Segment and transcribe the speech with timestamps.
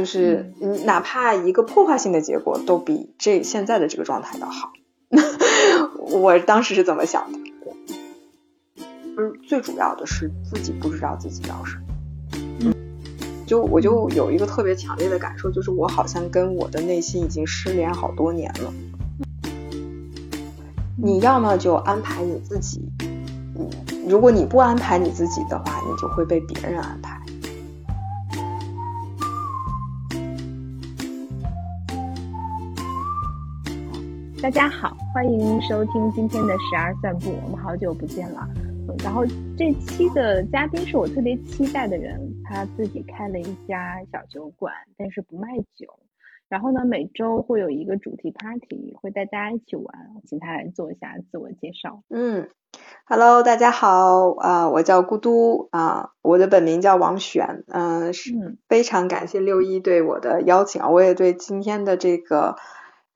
[0.00, 0.54] 就是
[0.86, 4.72] 哪怕一个破坏性的结果都比这现在的这个状态要好。
[6.08, 7.38] 我当时是怎么想的？
[9.14, 11.82] 就是最主要的是自己不知道自己要什么。
[13.46, 18.72] 就我就有一个特别强烈的感受，就是我好像跟我的内心已经失联好多年了。
[20.96, 22.80] 你要么就安排你自己，
[23.58, 23.68] 嗯，
[24.08, 27.20] 如果你不安排你自己的话，你就会被别人安排。
[34.42, 38.48] 大家好，欢迎收听今天的十二散步，我们好久不见了。
[38.56, 39.22] 嗯然后
[39.56, 45.86] 这期的嘉宾是我特别期待的人，他自己开了一家小酒馆，但是不卖酒。
[46.48, 49.84] 然后呢，每周会有一个主题 party，会带大家一起玩。
[50.26, 52.02] 请他来做一下自我介绍。
[52.08, 52.48] 嗯
[53.04, 58.32] ，Hello，大家好，啊，我叫咕嘟啊，我的本名叫王璇，嗯，是
[58.68, 62.56] 非常感谢六一对我的邀请啊，我也对今天的这个。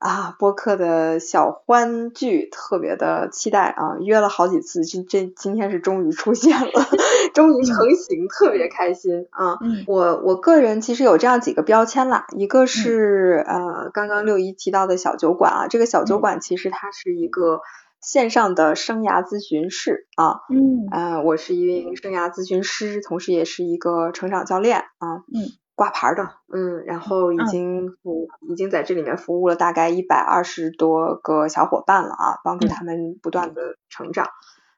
[0.05, 6.71] 啊，播客的小欢聚特别的期待啊，约了好几次，这这今天是终于出现了，
[7.33, 9.57] 终于成型，特别开心啊！
[9.87, 17.61] 我我个人其实有这样几个标签啦，一个是呃刚刚六一提到的小酒馆啊，这个小酒馆其实它是一个
[17.99, 25.49] 线上的生涯咨询室啊，嗯，呃我是一名生涯咨询师，同时也是一个成长教练啊，嗯。
[25.75, 26.23] 挂牌的，
[26.53, 34.27] 嗯，然后已经服已经在这里面服务了大概一百二十多个小伙伴了啊，帮助他们不断的成长，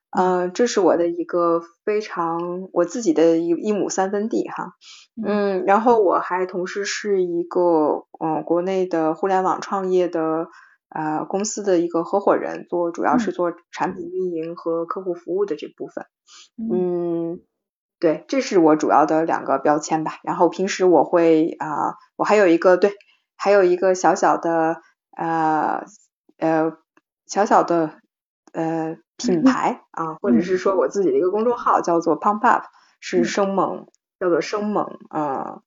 [0.10, 4.74] 嗯，这是我的一个非常我自己的一一亩三分地哈，
[5.24, 10.48] 嗯，然后我还同时是一个嗯国内的互联网创业的
[10.90, 16.06] 呃公司的一个合伙人，做主要是做产品运营和客户服务的这部分，
[16.58, 17.40] 嗯。
[18.00, 20.20] 对，这是我主要的两个标签吧。
[20.24, 22.92] 然后平时我会啊，我还有一个对，
[23.36, 24.82] 还有一个小小的
[25.18, 25.84] 呃
[26.38, 26.74] 呃
[27.26, 27.96] 小小的
[28.54, 32.66] 呃品牌啊，或者是说我自己的一个公众号叫做 Pump Up，
[33.00, 33.88] 是生猛，
[34.20, 35.62] 叫做生猛啊。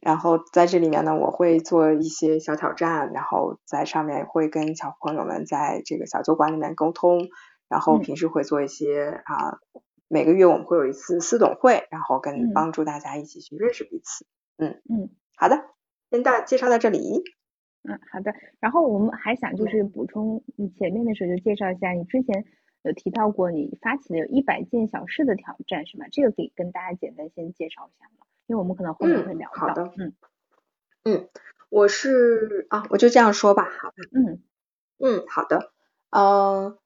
[0.00, 7.28] 然后在这里面呢，我会做一些小挑战，然后在上面会跟小朋友们在这个小酒馆里面沟通，
[7.68, 9.58] 然后平时会做一些啊。
[10.08, 14.26] 每个月我们会有一次私董会，然后跟帮助大家一起去认识彼此。
[14.56, 15.64] 嗯嗯，好的，
[16.10, 17.24] 先大介绍到这里。
[17.82, 18.34] 嗯，好的。
[18.60, 22.44] 然后我们还想就是补充，你前面的时候就介绍一下，你之前
[22.82, 26.06] 有提到过你发起的有一百件小事的挑战是吗？
[26.10, 28.26] 这个可以跟大家简单先介绍一下吗？
[28.46, 29.56] 因为我们可能后面会聊到。
[29.56, 29.92] 好的。
[29.98, 30.14] 嗯
[31.04, 31.28] 嗯，
[31.68, 33.64] 我是啊，我就这样说吧。
[33.64, 33.96] 好的。
[34.12, 34.42] 嗯
[34.98, 35.72] 嗯，好的。
[36.10, 36.78] 嗯。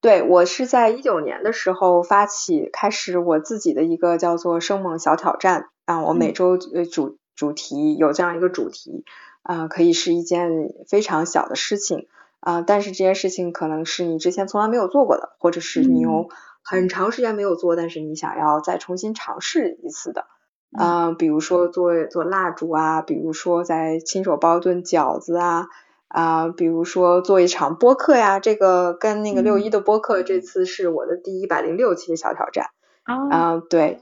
[0.00, 5.68] 对我是在一九年的时候发起开始我自己的一个叫做生猛小挑战。
[5.84, 9.04] 啊，我每周呃主主题有这样一个主题
[9.42, 10.50] 啊，可以是一件
[10.88, 12.08] 非常小的事情。
[12.40, 16.28] 啊，但是这件事情可能是你之前从来没有做过的，或者是你有
[16.62, 20.26] 很长时间没有做，但是你想要再重新尝试一次的。
[20.72, 25.66] 啊，比如说做做蜡烛啊，比如说在亲手包顿饺子啊。
[26.16, 32.70] 啊，比如说做一场播客呀，这个跟那个六一的播客，这次是我的第一百零六期的小挑战。
[33.04, 34.00] 啊，对，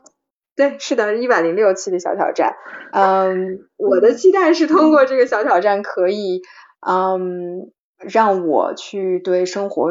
[0.55, 2.55] 对，是的，一百零六期的小挑战。
[2.93, 6.43] 嗯，我的期待是通过这个小挑战，可以
[6.87, 9.91] 嗯让我去对生活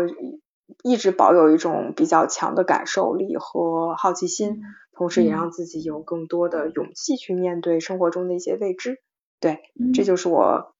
[0.81, 4.61] 一直保有一种比较强的感受力和好奇心，
[4.94, 9.01] 同时也让自己有更多的勇气去面对生活中的一些未知。
[9.41, 9.59] 对，
[9.94, 10.72] 这就是我。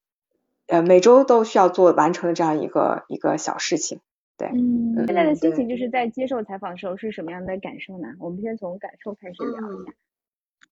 [0.68, 4.00] 呃，每周都需要做完成的这样一个一个小事情，
[4.38, 4.48] 对。
[4.48, 8.08] 嗯，现在的心情就是在接受采访的时候是什么样的感受呢？
[8.20, 9.94] 我们先从感受开始聊一下。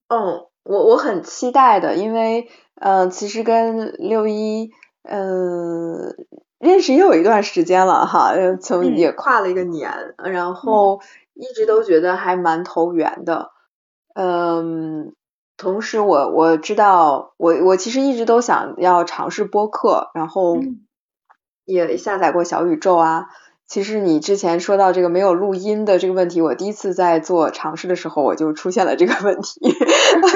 [0.07, 4.71] 嗯，我我很期待的，因为呃，其实跟六一
[5.03, 6.15] 嗯
[6.57, 11.01] 认识也有一段时间了哈，从也跨了一个年，然后
[11.33, 13.51] 一直都觉得还蛮投缘的，
[14.15, 15.13] 嗯。
[15.61, 20.57] 同时，我我知道，我我其实一直都想要尝试播客，然后
[21.65, 23.27] 也下载过小宇宙啊。
[23.67, 29.61] 其实你之前说到这个没有录音的这个问题，我第一次在做尝试的时候，我就出现了这个问题。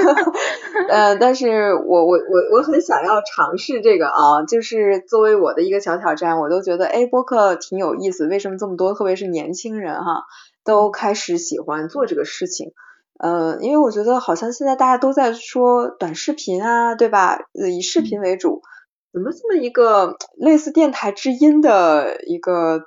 [0.90, 8.28] 呃，但是我我我我很想要尝试这个啊，就是作为我的一个小挑战，我都觉得哎，播客挺有意思。
[8.28, 10.24] 为什么这么多，特别是年轻人哈，
[10.64, 12.72] 都开始喜欢做这个事情？
[13.18, 17.40] 呃，因为我觉得好像现在大家都在说短视频啊，对吧？
[17.54, 18.62] 以视频为主，
[19.14, 22.84] 怎么这么一个类似电台之音的一个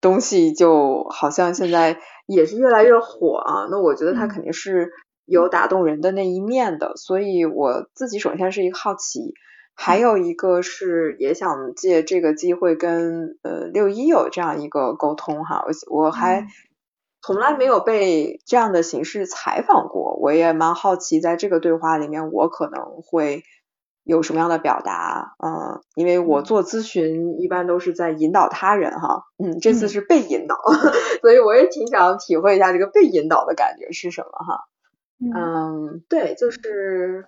[0.00, 3.68] 东西，就好像现在也是越来越火啊？
[3.70, 4.90] 那我觉得它肯定是
[5.26, 9.34] 有打动人的那一面的，所以我自己首先是一个好奇，
[9.74, 16.46] 还有一个是也想借这个机会跟呃六一有这样一个沟通哈，我我还
[17.26, 23.42] 从来没有被这样的形式采访过，我也蛮好奇在这个对话里面我可能会
[24.04, 30.54] 有什么样的表达，嗯，因为我做咨询一般都是在引导他人哈，嗯，这次是被引导，
[31.20, 34.68] 所以我也挺想体会一下这个被引导的感觉是什么哈。
[35.18, 37.26] 嗯，对，就是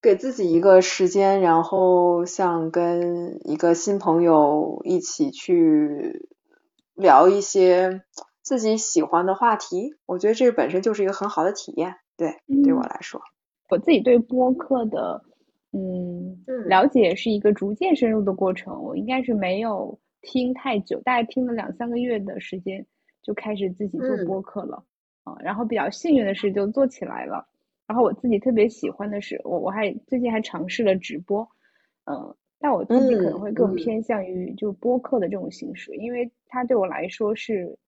[0.00, 6.28] 给自己一个时间，然后像跟一个新朋友一起去
[6.94, 8.02] 聊一些
[8.42, 11.96] 自己喜欢的话题，我觉得这个本身就是一个很好的体验。
[12.16, 13.20] 对，对我来说，
[13.70, 15.22] 我自己对播客的
[15.72, 18.82] 嗯了解是一个逐渐深入的过程。
[18.82, 22.84] 我应该是没有听太久，大概听了两三个月的时间，
[23.22, 24.84] 就开始自己做播客了。
[25.24, 27.46] 啊，然后比较幸运的是就做起来了，
[27.86, 31.48] 然后我自己特别喜欢的是，我我还最近还尝试了直播，
[32.06, 37.78] 嗯，但我自己可能会更偏向于就播客的这种形式，因为它对我来说是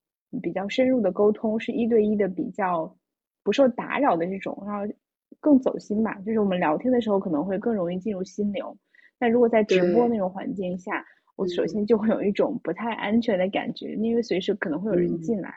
[0.40, 2.96] 比较深入的沟通，是一对一的比较
[3.42, 4.94] 不受打扰的这种，然后
[5.40, 8.76] 更走心吧，就是我们聊天的时候可能会更容易进入心流，
[9.18, 11.04] 但如果在直播那种环境下，
[11.36, 15.52] 我首先就会有一种不太安全的感觉，因为随时可能会有人进来。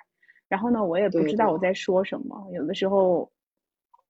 [0.49, 3.29] 然后呢，我也不知道我在说什么，有的时候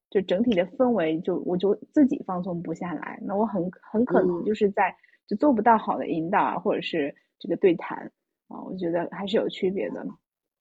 [0.10, 4.96] 就整体的氛围就我就自己放松不下来，那我很很可能就是在
[5.28, 8.12] 就做不到好的引导啊，或者是这个对谈
[8.48, 10.06] 啊，我觉得还是有区别的，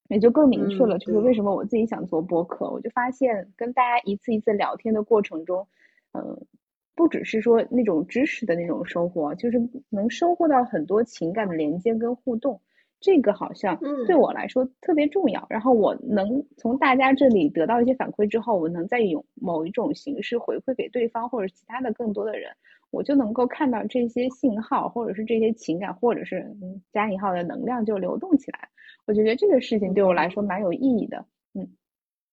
[0.09, 5.67] 也就更明确了，就是为什么我自己想做播客，我就发现跟大家一次一次聊天的过程中，
[6.13, 6.47] 嗯，
[6.95, 9.61] 不只是说那种知识的那种收获，就是
[9.91, 12.61] 能收获到很多情感的连接跟互动。
[12.99, 22.51] 这个好像对我来说特别重要，然后我能从大家这里得到一些反馈之后，我能再用某一种形式回馈给对方或者其他的更多的人，
[22.97, 26.51] 我就能够看到这些信号或者是这些情感或者是
[26.93, 28.69] 加引号的能量就流动起来。
[29.07, 31.69] 我觉得这个事情对我来说蛮有意义的，嗯，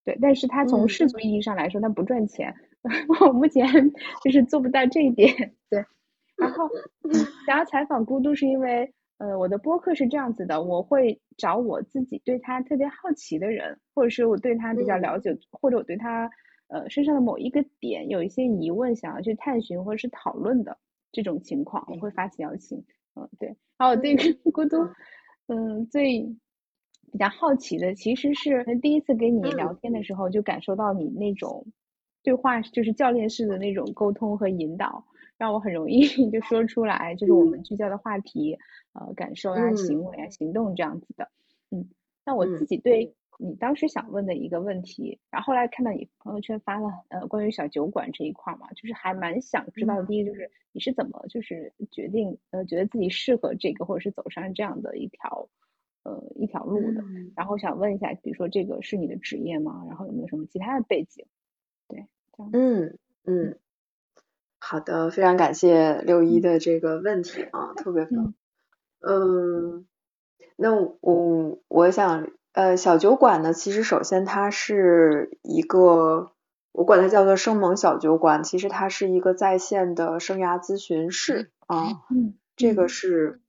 [0.06, 2.56] 对，但是它从世俗意义上来说，它不赚钱，
[3.21, 3.68] 我目前
[4.24, 5.86] 就是做不到这一点，对。
[6.38, 6.69] 然后
[7.45, 8.94] 想要采访孤独是因为。
[9.19, 16.30] 呃，我的播客是这样子的，我会找我自己对他特别好奇的人，或者是我对他比较了解，或者我对他
[16.73, 20.77] 呃身上的某一个点有一些疑问，想要去探寻或者是讨论的
[21.11, 22.83] 这种情况，我会发起邀请。
[23.15, 23.55] 嗯，对。
[23.77, 24.15] 然后我对
[24.51, 24.77] 孤独，
[25.47, 26.21] 嗯，最
[27.11, 31.65] 比较好奇的其实是第一次跟你聊天的时候，就感受到你那种
[32.23, 35.05] 对话就是教练式的那种沟通和引导。
[35.35, 38.57] 让我很容易 就说出来，就是我们聚焦的话题，
[38.93, 41.29] 呃，感受啊、行为啊、行动这样子的。
[41.71, 41.89] 嗯，
[42.23, 50.05] 那我自己对你当时想问的一个问题，然后后来看到你朋友圈发了呃关于小酒馆这一块嘛，就是还蛮想知道的。
[50.05, 55.49] 第一个就是你是怎么就是决定呃觉得自己适合这个，或者是走上这样的一条
[56.03, 57.03] 呃一条路的。
[57.35, 59.83] 然后想问一下，比如说这个是你的职业吗？
[59.87, 61.25] 然后有没有什么其他的背景？
[61.89, 62.07] 对，
[62.37, 62.49] 这样。
[62.53, 63.57] 嗯嗯。
[64.65, 68.33] 好的，非常感谢六一的这个问题啊，特别棒。
[69.01, 69.85] 嗯，
[70.55, 76.31] 那我我想，呃，小酒馆呢，其实首先它是一个，
[76.71, 81.83] 我管它叫做生猛小酒馆，其实它是一个在线的生涯咨询室啊。
[82.12, 82.36] 嗯。
[82.55, 83.41] 这个是，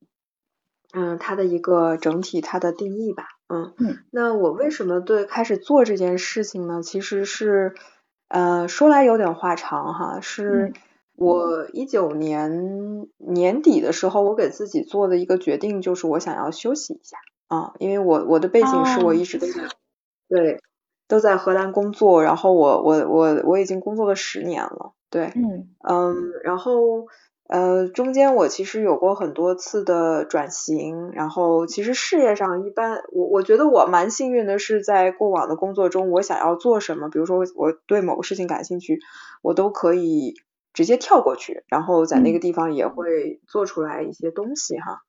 [0.95, 3.27] 嗯，它的一个整体它的定义吧。
[3.49, 3.75] 嗯。
[3.79, 3.99] 嗯。
[4.11, 6.83] 那我为什么对开始做这件事情呢？
[6.83, 7.75] 其实是，
[8.29, 10.73] 呃，说来有点话长哈，是。
[11.17, 17.19] 我一九年年底的时候，我给自己做的一个决定就是我想要休息一下
[17.55, 19.53] 啊，因为我我的背景是我一直都在
[20.29, 20.61] 对
[21.07, 27.07] 都在荷兰工作，然后我我我我已经工作了十年了，对，嗯嗯，然后
[27.49, 38.99] 呃中间我其实有过很多次的转型，然后其实事业上一般，我我觉得我蛮幸运的是在过往的工作中，我想要做什么，比如说我对某个事情感兴趣，
[39.43, 40.35] 我都可以。
[40.75, 45.03] 直接跳过去，然后在那个地方也会做出来一些东西哈。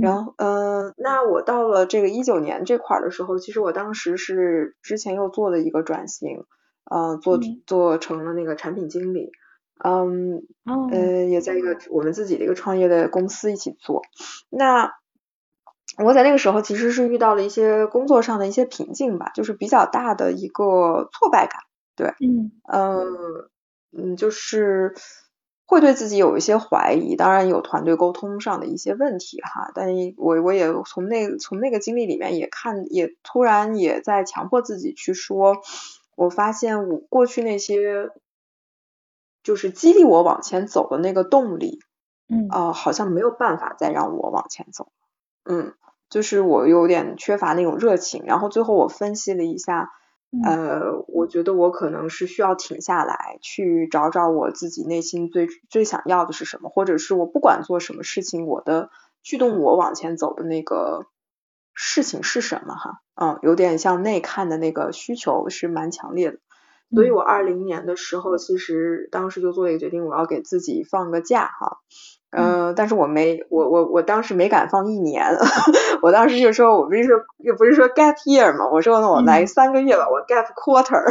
[0.00, 6.44] 然后，嗯，那我到了这个一九年这块的时候，其实我当时是之前又做了一个转型，
[6.90, 9.30] 呃，做做成了那个产品经理，
[9.84, 10.42] 嗯，
[10.90, 14.02] 呃，也在一个我们自己的一个创业的公司一起做。
[14.50, 14.92] 那
[16.04, 21.60] 我在那个时候其实是遇到了一些工作上的一些瓶颈吧，就是比较大的一个挫败感，
[21.96, 23.50] 对，嗯，嗯。
[23.90, 24.94] 嗯，就是
[25.68, 29.70] 会对自己有一些怀疑，当然有团队沟通上的一些问题哈。
[29.74, 35.58] 但我我也从那从那个经历里面也看，也突然也在强迫自己去说，
[36.16, 38.08] 我发现我过去那些
[39.42, 41.80] 就是激励我往前走的那个动力，
[42.30, 44.90] 嗯啊，好像没有办法再让我往前走，
[45.44, 45.74] 嗯，
[46.08, 48.24] 就是我有点缺乏那种热情。
[48.24, 49.90] 然后最后我分析了一下，
[50.44, 58.90] 呃，我觉得我可能是需要停下来，去找找我自己内心最最想要的是什么，或者是我不管做什么事情，我的
[59.22, 61.06] 驱动我往前走的那个。
[61.80, 63.02] 事情是什么哈？
[63.14, 66.38] 嗯，有点向内看的那个需求是蛮强烈的，
[66.90, 71.78] 所以我二零年的时候，其实当时就做了一个决定，我要给自己放个假哈。
[72.30, 75.24] 嗯，但是我没，我我我当时没敢放一年，
[76.02, 81.02] 我当时就说，我不是说又不是说 gap year 嘛，我说那我来三个月吧，我 gap quarter，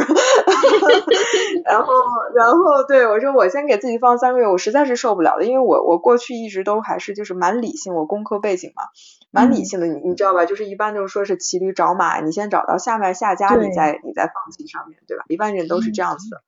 [1.66, 1.92] 然后
[2.36, 8.84] 然后对我说我先给自己放三个月，我实在是受不了了，因为我我过去一直都还是就是蛮理性，我工科背景嘛，
[9.32, 10.44] 蛮理性的，你你知道吧？
[10.46, 15.24] 就是一般就是说是骑驴找马，你先找到下面下家，你再你再放弃上面对吧？
[15.26, 16.42] 一般人都是这样子的，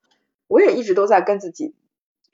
[0.46, 1.74] 我也一直都在跟自己。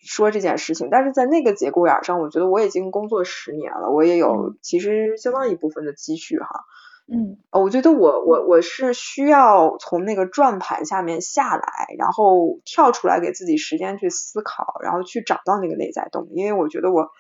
[0.07, 6.65] 说这件事情，但是在那个节骨眼上，我觉得我已经工作十年了，我也有其实相当一部分的积蓄哈。
[7.09, 11.63] 嗯，我觉得我我我是需要从那个转盘下面下来，
[11.99, 16.31] 然后跳出来给自己时间去思考，然后去找到那个内在动力。
[16.35, 17.11] 因为我觉得我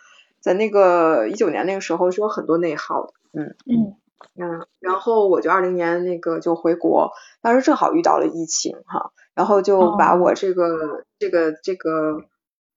[0.40, 3.12] 在那个一九年那个时候是有很多内耗的。
[3.32, 3.96] 嗯嗯
[4.34, 12.24] 嗯，然后我就二零年那个就回国，当时正好遇到了疫情哈，然后就把我这个这个这个。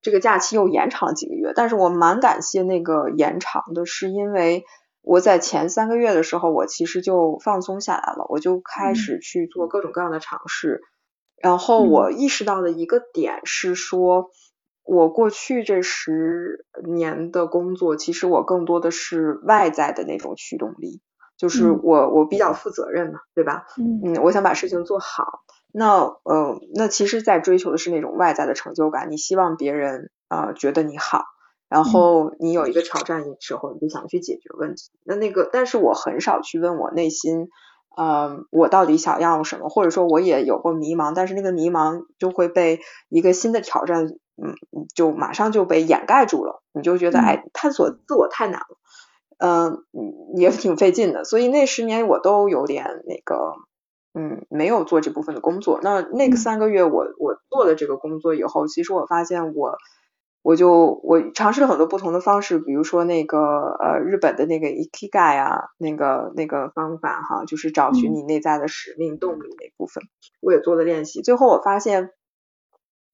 [0.02, 4.64] 这个假期又延长了几个月，但是我蛮感谢那个延长的，是因为
[5.02, 10.82] 我在前三个月的时候，我其实就放松下来了，我就开始去做各种各样的尝试，
[11.42, 14.30] 然后我意识到的一个点是说，
[14.84, 21.02] 我过去这十年的工作，其实我更多的是外在的那种驱动力，
[21.38, 23.66] 就是我我比较负责任嘛，对吧？
[23.78, 25.42] 嗯，我想把事情做好。
[25.72, 29.12] 那呃，那其实，在追求的是那种外在的成就感。
[29.12, 31.26] 你希望别人啊觉得你好，
[31.70, 34.90] 然后你有一个挑战的时候，你就想去解决问题。
[35.04, 37.50] 那那个，但是我很少去问我内心，
[37.96, 44.08] 呃，我到底想要什么，或者说我也有过迷茫，但是那个迷茫就会被一个新的挑战，
[44.42, 44.56] 嗯，
[44.96, 46.64] 就马上就被掩盖住了。
[46.74, 48.78] 你就觉得，哎，探索自我太难了，
[49.38, 49.84] 嗯，
[50.36, 51.24] 也挺费劲的。
[51.24, 53.54] 所以那十年我都有点那个。
[54.14, 55.80] 嗯，没有做这部分的工作。
[55.84, 59.78] 那那个三个月，我我做了这个工作以后，其实我发现我
[60.42, 70.04] 我就我尝试了很多不同的方式，比如说那个呃日本的那个 ikigai 啊，那个那个方法哈，就是找寻你内在的使命动力那部分，
[70.42, 71.22] 我也做了练习。
[71.22, 72.10] 最后我发现，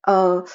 [0.01, 0.45] 嗯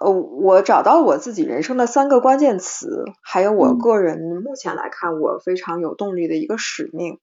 [0.00, 7.18] 呃，我找到我自己人生的三个关键词，还有我个人目前来看我非常有动力的一个使命，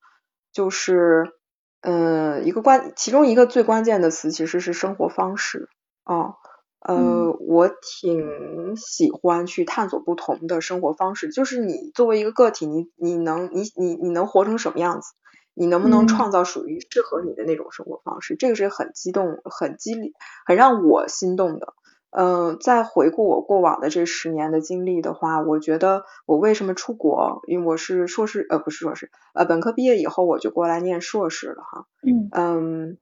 [0.54, 1.39] 就是。
[1.84, 5.70] 嗯，一个关，其中一个最关键的词其实是生活方式
[6.06, 6.36] 哦。
[6.82, 11.30] 呃，我挺喜欢去探索不同的生活方式。
[11.30, 15.14] 就是你作为一个个体，你你能你你你能活成什么样子？
[15.54, 18.36] 你能不能创造属于适合你的那种生活方式？
[18.38, 20.14] 这个是很激动、很激励、
[20.46, 21.74] 很让我心动的。
[22.12, 27.42] 嗯，在回顾我过往的这十年的经历的话，我觉得我为什么出国？
[27.48, 31.86] 因为我是硕士，呃，不是硕士，呃，本科毕业以后我就过来念硕士了哈。
[32.06, 32.98] 嗯嗯，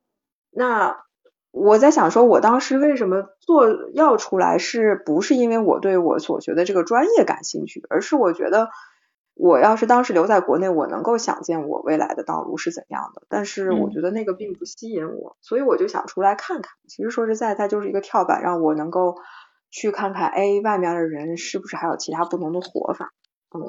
[0.51, 0.97] 那
[1.51, 8.69] 我在想说，我当时为什么做要出来，是不是因为我对我所学的这个专业感兴趣，而是我觉得。
[9.39, 16.71] 我要是当时留在国内，我能够想见我未来的道路是怎样的，但是我觉得那个并不吸引我，所以我就想出来看看。
[16.87, 19.15] 其实说实在，它就是一个跳板，让我能够
[19.69, 23.13] 去看看，哎，外面的人是不是还有其他不同的活法？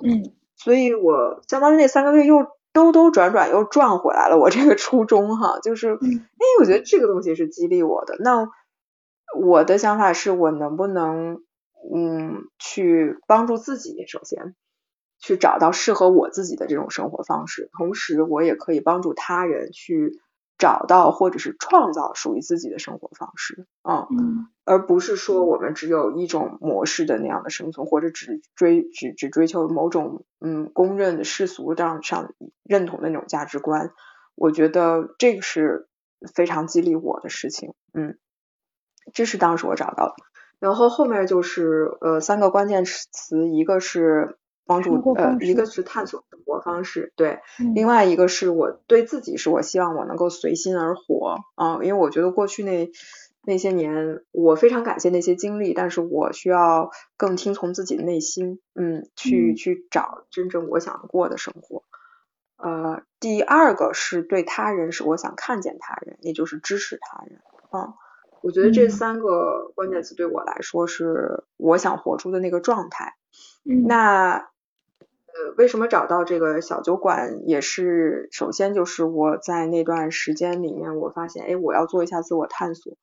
[0.03, 5.99] 嗯，所以我相当于那三个月又兜兜转转又转回来了，我这个初衷哈，就是，哎，
[6.61, 8.17] 我觉得这个东西是激励我的。
[8.21, 8.49] 那
[9.39, 11.43] 我的想法是我能不能，
[11.95, 14.55] 嗯，去帮助自己，首先。
[15.19, 20.21] 去找到适合我自己的这种生活方式，同时我也可以帮助他人去
[20.57, 32.35] 找到或者是创造属于自己的生活方式，嗯，而不是说我们只有一种模式的那样的生存，或者只追只只追求某种嗯公认的世俗上上
[32.65, 33.93] 认同的那种价值观。
[34.35, 35.89] 我觉得这个是
[36.35, 38.19] 非常激励我的事情，嗯，
[39.13, 40.15] 这是当时我找到的。
[40.59, 44.39] 然后后面就是呃三个关键词，一个是。
[44.69, 47.41] 帮助呃，一个是探索生活方式，对，
[47.75, 52.91] 另外一个是我对自己是我希望我能够随心而活啊，因为我觉得过去那
[53.43, 61.83] 那些年我非常感谢那些经历，但是我需要更听从自己的内心，嗯，去去找真正我想过的生活。
[62.59, 67.95] 呃，第二个是对他人是我想看见他人，也就是支持他人，啊。
[68.41, 73.15] 我觉得这三个关键词对我来说是我想活出的那个状态。
[73.65, 74.49] 那
[75.39, 77.43] 呃，为什么找到这个小酒馆？
[77.47, 82.97] 也是首先就是我在那段时间里面，我发现，哎，我要做一下自我探索，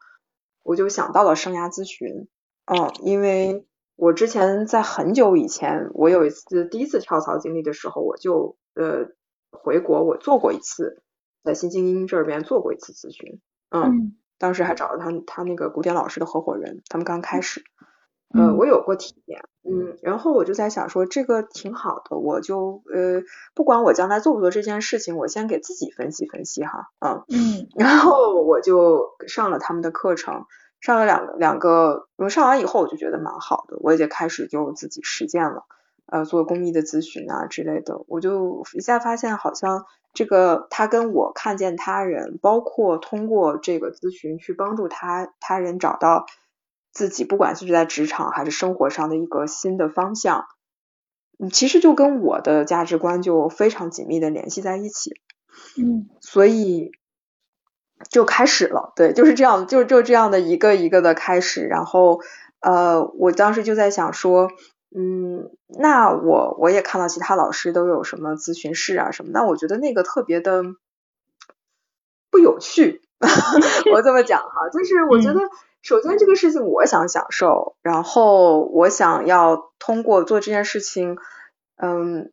[0.62, 2.28] 我就想到了生涯咨询。
[2.66, 3.66] 嗯，因为
[3.96, 9.12] 我之前在很久以前，我有一次第一次跳槽经历的时候，我就呃
[9.52, 11.02] 回国，我做过一次，
[11.44, 13.40] 在新精英这边做过一次咨询。
[13.70, 14.18] 嗯。
[14.38, 17.64] 当时还找了他他那个古典老师的合伙人，他们刚开始，
[18.34, 23.22] 呃，我有过体验，嗯，然后我就在想说这个挺好的，我就呃
[23.54, 30.46] 不管我将来做不做这件事情，我先给自己分析分析哈，嗯嗯，然后我就上了他们的课程，
[30.82, 35.64] 上了两两个，我上完以后我就觉得蛮好的，我也就开始就自己实践了，
[36.08, 39.86] 呃，做公益的咨询啊之类的，我就一下发现好像。
[40.18, 46.26] 这个他跟我看见他人，包括通过这个咨询去帮助他他人找到
[46.96, 50.46] 自己，不管是在职场还是生活上的一个新的方向，
[51.38, 55.12] 嗯，其实就跟我的价值观就非常紧密的联系在一起，
[55.78, 56.90] 嗯，所以
[58.10, 62.22] 就开始了，对，就是这样，就就这样的一个一个的开始，然后
[62.62, 64.50] 呃，我当时就在想说。
[64.98, 70.64] 嗯，那我我也看到其他老师都有什么咨询室啊什么，那我觉得那个特别的
[72.32, 73.02] 不有趣。
[73.92, 75.42] 我这么讲哈，就是我觉得
[75.86, 81.18] 首先这个事情我想享受，然后我想要通过做这件事情，
[81.78, 82.32] 嗯，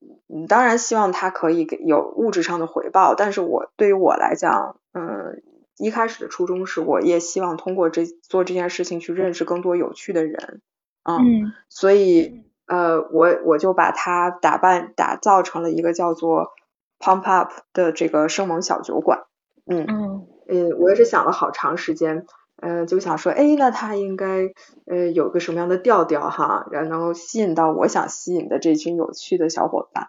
[0.49, 5.43] 当然希望它可以给有物质上的回报，但是我对于我来讲，嗯，
[5.77, 10.63] 一开始的初衷是我也希望通过这做这件事情去认识更多有趣的人，
[11.05, 12.43] 嗯，所以。
[12.65, 16.53] 呃，我我就把它打扮打造成了一个叫做
[16.99, 19.25] Pump Up 的这个生猛小酒馆，
[19.67, 22.25] 嗯嗯，嗯，我也是想了好长时间，
[22.57, 24.53] 呃，就想说，哎，那他应该
[24.87, 30.09] 呃有个什么样的调调哈，然后吸引到我想吸引的这群有趣的小伙伴，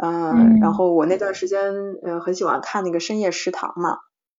[0.00, 3.98] 嗯，然后我那段时间呃很喜欢看那个深夜食堂嘛。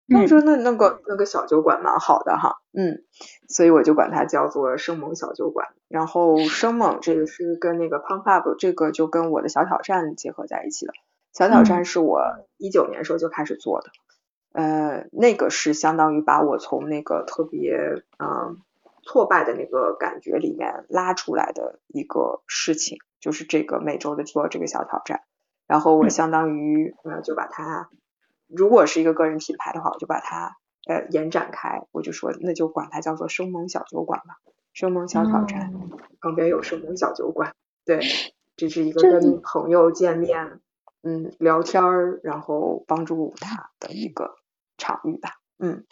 [0.09, 3.03] 那时候那那个那个小酒馆蛮好的哈，嗯，
[3.49, 5.67] 所以我就管它叫做生猛小酒馆。
[5.89, 10.93] 然后生猛这个是跟那个 pump up 这个就跟我的小挑战结合在一起的。
[11.33, 12.21] 小挑战是我
[12.55, 13.89] 一九年时候就开始做的，
[14.51, 18.57] 呃，那个是相当于把我从那个特别嗯
[19.03, 25.21] 挫败的那个感觉里面拉出来的一个事情，就是这个每周的做这个小挑战。
[25.67, 27.89] 然后我相当于呃就把它。
[28.49, 30.55] 如果是一个个人品牌的话，我就把它
[30.87, 34.37] 呃延展开，我就说那就管它叫做生猛小酒馆吧，
[34.71, 35.73] 生猛小挑战，
[36.21, 37.99] 旁边有生猛小酒馆，对，
[38.55, 40.61] 这是一个跟朋友见面，
[41.03, 44.35] 嗯，聊天儿，然后帮助他的一个
[44.77, 45.29] 场域吧，
[45.59, 45.83] 嗯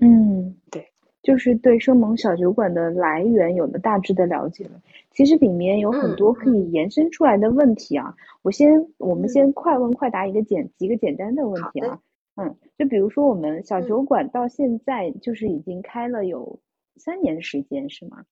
[0.00, 0.92] 嗯，对。
[1.22, 4.80] 就是对生猛小酒馆的来源有了大致的了解了。
[5.10, 8.14] 其实里面有很多可以延伸出来的问题啊。
[8.42, 11.98] 我先，我们先快问快答一个简几个简单的问题啊。
[12.36, 16.60] 嗯，就比如说我们小酒馆到现在就是已经开了有
[16.94, 18.24] 三年时间是吗？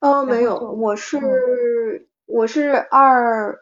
[0.00, 3.60] 哦，没有，我是我是二，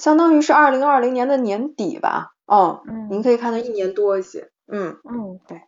[0.00, 2.32] 相当于是二零二零年的年底吧。
[2.46, 4.50] 哦，您可以看到一年多一些。
[4.66, 5.60] 嗯嗯，对。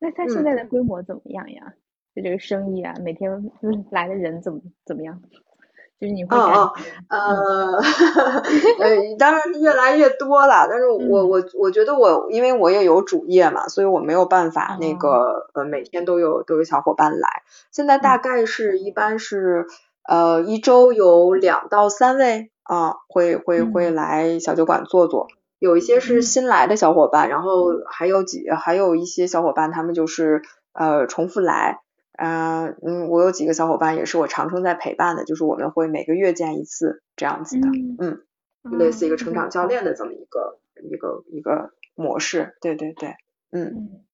[0.00, 1.74] 那他现在的规模怎么样呀？
[2.14, 5.22] 就这个生意啊，每天就是来的人怎么怎么样？
[6.00, 6.72] 就是你会感觉
[7.08, 7.76] 呃
[8.78, 10.68] 呃，当然越来越多了。
[10.70, 17.42] 但是我我我觉得我因为我也有主业嘛，所以我没有办法那个呃每天都有都有小伙伴来。
[17.72, 19.66] 现在大概是一般是
[20.06, 25.26] 呃一周有两到三位啊会会会来小酒馆坐坐。
[25.58, 31.80] 有一些是新来的小伙伴，然后还有几还有一些小伙伴，他们就是呃重复来，
[32.16, 38.20] 嗯嗯，我有几个小伙伴也是我长春在陪伴的，就是我们会每个月见一次这样子的，嗯，
[38.78, 43.16] 类似一个成长教练的这么一个一个一个模式，对对对，
[43.50, 44.04] 嗯，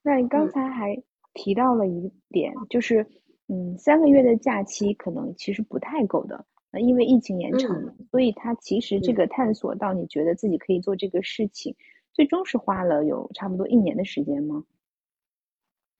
[0.00, 1.02] 那你刚才还
[1.34, 3.06] 提到了一点，就是
[3.48, 6.46] 嗯三个月的假期可能其实不太够的。
[6.72, 11.76] 呃，因为疫情延长了，所以他其实这个探索到你觉得自己可以做这个事情，
[12.12, 14.64] 最终是花了有差不多一年的时间吗？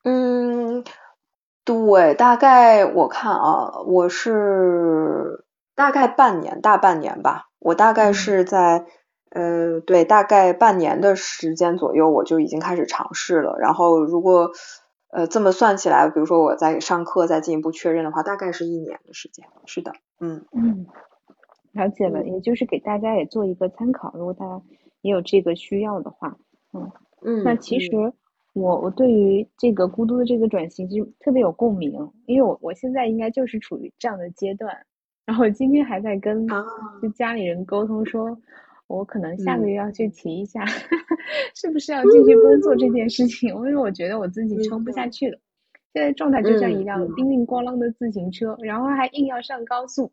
[0.04, 0.84] 嗯，
[1.64, 7.48] 对，大概我看啊，我是大概半年，大半年吧。
[7.58, 8.86] 我大概是在
[9.30, 13.56] 呃，对，大概半年的时间左右，我就已经开始尝试了。
[13.58, 14.52] 然后如果
[15.12, 19.46] 呃这么算起来，比如说我在上课再进一步确认的话，大概是一年的时间。
[19.66, 19.92] 是的。
[20.20, 20.86] 嗯嗯，
[21.72, 24.62] 了解了，也就是给大家也做一个参考，如果大家
[25.02, 26.36] 也有这个需要的话，
[26.72, 26.90] 嗯
[27.22, 27.90] 嗯，那其实
[28.52, 34.86] 我我对于这个孤独的这个转型就特别有共鸣，因为我我现在应该就是处于这样的阶段。
[35.26, 36.46] 然后今天还在跟
[37.00, 38.36] 就家里人沟通，说
[38.90, 40.64] 我可能下个月要去提一下，
[41.54, 45.38] 是不是要继续工作这件事情，因为我觉得我自己撑不下去了。
[45.92, 50.10] 现在状态就像一辆叮铃咣啷的自行车，然后还硬要上高速，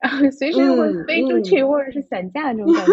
[0.00, 2.92] 然后随时会飞出去或者是散架这种感觉。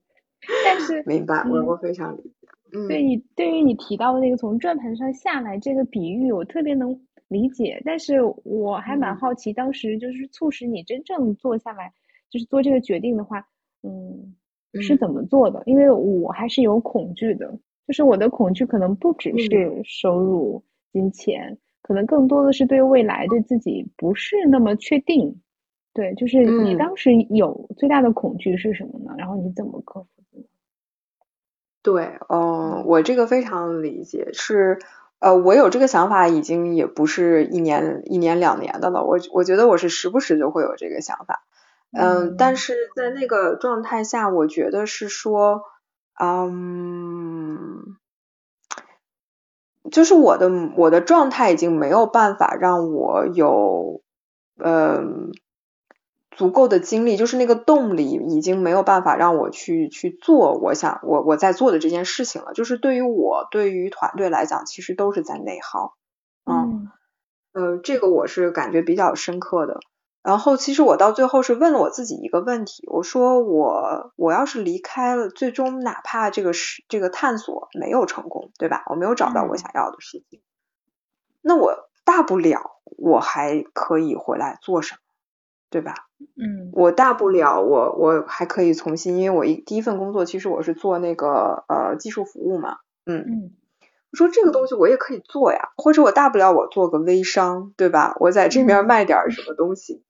[0.64, 2.46] 但是明白，我我非常理解。
[2.88, 7.80] 对你对于你提到的那个从转盘上下来这个比喻，我特别能理解。
[7.86, 11.92] 但是我还蛮好奇，当时就是促使你真正做下来，
[12.30, 13.46] 就是做这个决定的话，
[13.82, 14.34] 嗯，
[14.74, 15.62] 是怎么做的？
[15.66, 25.40] 因为我还是有恐惧的，就是我的恐惧可能不只是收入、金钱，可能更多的是对未来、对自己不是那么确定。
[25.94, 29.14] 对，就是你当时有最大的恐惧是什么呢？
[29.18, 30.08] 然后你怎么克服？
[31.82, 34.78] 对，嗯，我这个非常理解，是，
[35.20, 41.42] 呃，我有这个想法已经也不是一年一年两年的了，我我觉得我是时不时就会有这个想法，
[41.92, 45.62] 嗯，但是在那个状态下，我觉得是说，
[46.20, 47.96] 嗯，
[49.90, 54.02] 就是我的我的状态已经没有办法让我有，
[54.58, 55.32] 嗯。
[56.30, 62.52] 足够的精力，就是那个动力，已经没有办法让我去去做我想我我在做的这件事情了。
[62.52, 65.96] 就是对于我，对于团队来讲，其实都是在内耗。
[66.44, 66.92] 嗯，
[67.54, 69.80] 呃，这个我是感觉比较深刻的。
[70.22, 78.82] 然后，其实我到最后是问了我自己一个问题，我说我我要是离开了，最终哪怕这个是这个探索没有成功，对吧？
[78.90, 80.40] 我没有找到我想要的事情，
[81.40, 85.00] 那我大不了我还可以回来做什么？
[85.70, 85.94] 对吧？
[86.36, 93.52] 嗯，我大不了我我还可以重新，因为我一第一份工作其实我是做那个呃技术服务嘛，嗯嗯，
[94.12, 98.16] 我说这个东西我也可以做呀，或者我大不了我做个微商，对吧？
[98.18, 100.02] 我在这边卖点什么东西，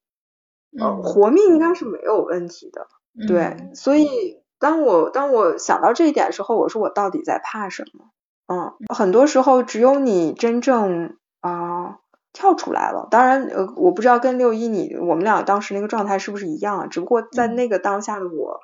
[0.77, 2.89] 呃，活命应该是没有问题的，
[3.29, 3.71] 对。
[3.75, 8.07] 所以当我当我想到这一点的时候，我说我到底在怕什么？
[8.49, 11.99] 嗯，很多时候只有你真正啊。
[12.31, 16.87] 跳出来了，当然，呃，我不知道跟六一你我们俩当时那个状态是不是一样啊？
[16.87, 18.61] 只不过在那个当下的我，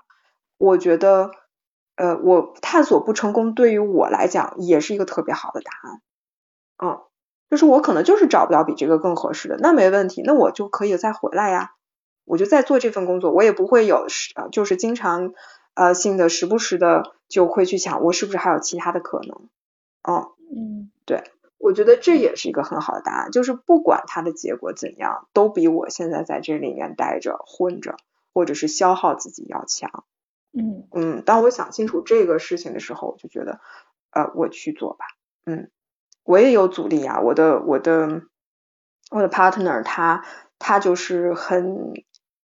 [0.58, 1.30] 我觉得，
[1.96, 6.02] 呃，我探索不成功，对于我来讲也是一个特别好的答案，
[6.84, 7.00] 嗯，
[7.50, 11.70] 就是我可能就是找不到比这个更合适的，那没问题，那我就可以再回来呀，
[12.24, 15.34] 我就在做这份工作，我也不会有时就是经常
[15.74, 19.48] 呃性的时不时的就会去想，我是不是还有其他的可能，
[20.02, 21.22] 嗯嗯，对。
[21.56, 27.96] 我觉得这也是一个很好的答案，就是不管它的结果怎样，都比我现在在这里面待着、混着，
[28.34, 30.04] 或者是消耗自己要强。
[30.52, 33.60] 嗯嗯，当我想清楚这个事情的时候，我就觉得，
[34.10, 35.06] 呃，我去做吧。
[35.46, 35.70] 嗯，
[36.22, 38.22] 我也有阻力啊，我的我的
[39.10, 40.26] 我的 partner 他
[40.58, 41.94] 他就是很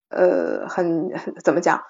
[0.10, 1.12] 呃很
[1.44, 1.84] 怎么讲？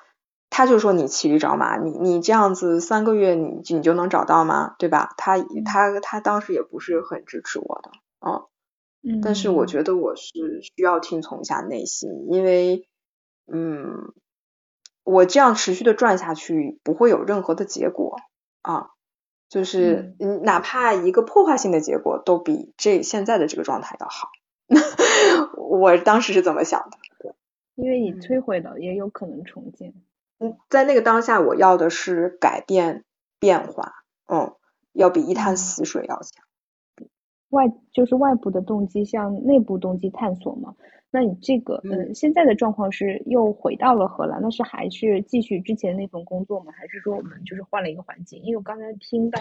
[0.49, 4.75] 他就说你骑驴找马，你你这样子三个月你你就能找到吗？
[4.79, 5.13] 对吧？
[5.17, 7.91] 他他他当时也不是很支持我的，
[9.03, 12.87] 嗯，但是我觉得我是需要听从一下内心，因为
[13.51, 14.13] 嗯，
[15.03, 18.15] 我这样持续的转下去不会有任何的结果
[18.61, 18.91] 啊，
[19.49, 24.29] 就是嗯，哪怕一个破坏性的结果都比这现在的这个状态要好，
[25.57, 26.97] 我当时是怎么想的？
[27.77, 29.93] 对，因为你摧毁了，也有可能重建。
[30.39, 33.05] 嗯，在那个当下，我要的是改变、
[33.39, 34.53] 变化，嗯，
[34.93, 36.45] 要比一潭死水要强。
[37.49, 40.75] 外就是外部的动机向内部动机探索嘛？
[41.09, 46.73] 那你这个，嗯，现在的状况是又回到了荷兰，那是还是继续之前那份工作吗？
[46.73, 48.41] 还是说我们就是换了一个环境？
[48.43, 49.39] 因为我刚才听到，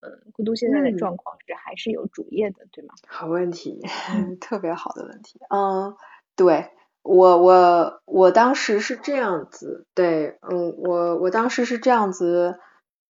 [0.00, 2.94] 嗯，孤独现在的状况是还是有主业的，对吗？
[3.06, 3.80] 好问题，
[4.40, 5.94] 特别好的问题，嗯，
[6.34, 6.70] 对。
[7.04, 12.58] 我我我当时是这样子，对，嗯，我我当时是这样子，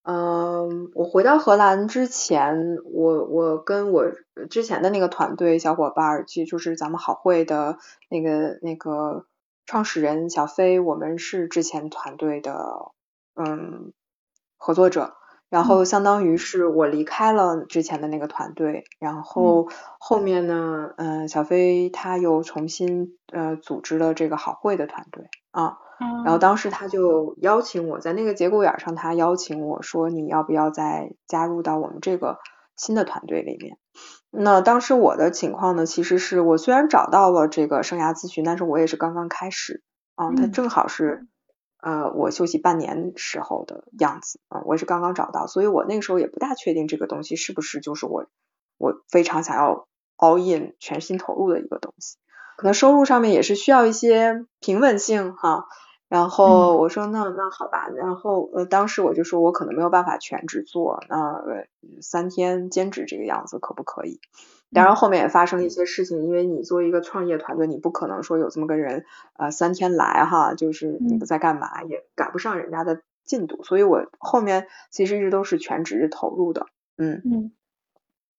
[0.03, 4.11] 嗯，我回到荷兰之前，我我跟我
[4.51, 7.79] 之前的那个团队小伙伴，其实就是咱们好会的
[8.11, 9.27] 那个那个
[9.65, 12.91] 创始人小飞，我们是之前团队的
[13.37, 13.93] 嗯
[14.59, 15.15] 合作者。
[15.55, 19.69] 然后相当于是我离开了之前的那个团队，然后
[20.01, 25.79] 后面呢，嗯，小飞他又重新呃组织了这个好会的团队啊，
[26.25, 32.39] 然后当时他就邀请我在那个节骨眼上，他邀请我说你要不要再加入到我们这个
[32.77, 33.79] 新的团队里面？
[34.33, 39.85] 那当时我的情况呢，其实是我虽然找到了这个生涯咨询，但是我也是刚刚开始
[40.17, 41.29] 啊，他正好是。
[41.85, 48.27] 呃，我休息半年时候的样子啊，我也是刚刚找到，所以我那个时候也不大确定这个东西是不是就是我
[48.79, 52.17] 我非常想要 all in 全心投入的一个东西，
[52.57, 55.67] 可能收入上面也是需要一些平稳性哈。
[56.09, 61.67] 然后我说那那好吧，然后呃当时我就说我可能没有办法全职做，那呃
[62.01, 64.21] 三天兼职这个样子可不可以？
[64.73, 69.05] 当然后面也发生一些事情，因为你作为一个创业团队，你不可能说有这么个人
[69.37, 76.67] 呃三天来哈，就是你不在干嘛，也赶不上人家的进度，所以我后面其实一直都是全职投入的，
[76.99, 77.53] 嗯嗯，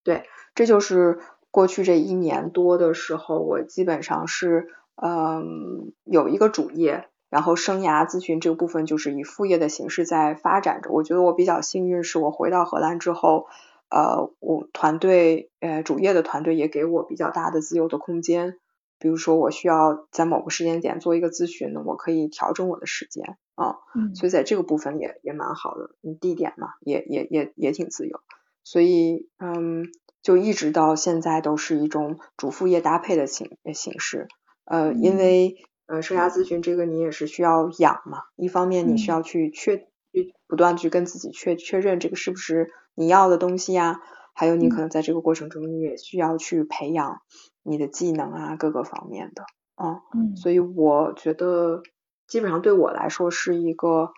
[0.03, 1.19] 对，这就是
[1.51, 4.67] 过去这一年多的时候，我基本上是
[5.01, 10.91] 嗯有一个主业，然后生涯咨询这个部分就是以副业的形式在发展着。
[10.91, 13.47] 我觉得我比较幸运，是我回到荷兰之后。
[13.89, 18.57] 呃，我团队呃主业的团队也给我比较大的自由的空间，
[18.99, 23.77] 比如说我需要在某个时间点做一个咨询呢，我可以调整我的时间啊，
[24.15, 28.19] 所以在这个部分也也蛮好的，地点嘛也也也也挺自由，
[28.63, 29.85] 所以嗯
[30.23, 34.27] 就一直到现在都是一种主副业搭配的形形式，
[34.65, 39.77] 呃因为呃生涯咨询这个你也是需要养嘛，一方面你需要去确
[40.11, 42.71] 去不断去跟自己确确认这个是不是。
[42.95, 43.99] 你要的东西呀，
[44.33, 47.21] 还有你可能在这个过程中，你也需要去培养
[47.61, 49.43] 你的技能啊，各个方面的
[49.75, 50.01] 啊，
[50.35, 51.83] 所以我觉得
[52.27, 54.13] 基本上对我来说是一个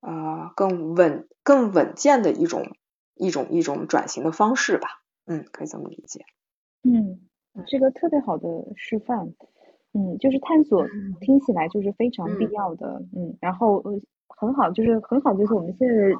[0.00, 2.74] 呃更稳、更稳健的一种
[3.14, 4.88] 一种一种转型的方式吧，
[5.26, 6.24] 嗯，可以这么理解。
[6.82, 7.20] 嗯，
[7.66, 9.34] 是个特别好的示范，
[9.92, 10.86] 嗯，就是探索
[11.20, 16.14] 听起来就是非常必要的，嗯，然后呃很好，就是很好，就是我们现在。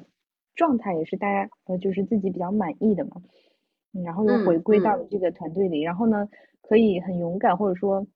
[0.55, 3.23] 状态也是大家呃，就是自己比较满意的嘛，
[4.05, 6.29] 然后又回归到了这个团队里，然后呢，
[6.62, 8.07] 可以很勇敢，或者说，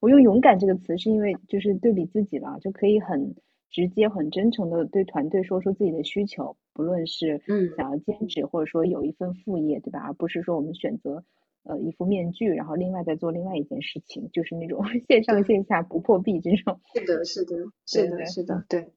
[0.00, 3.34] 我用勇敢这个词，是因为就是对比自己了，就可以很
[3.70, 7.40] 直接、很真诚的对团队说出自己的需求，不论是
[7.76, 10.00] 想要兼职，或者说有一份副业，对吧？
[10.00, 11.22] 而不是说我们选择
[11.64, 16.80] 呃一副面具，然后另外再做另外一件事情，就是那种 线上线下不破壁这种。
[16.94, 17.56] 是的，是的，
[17.86, 18.88] 是的，是的，对。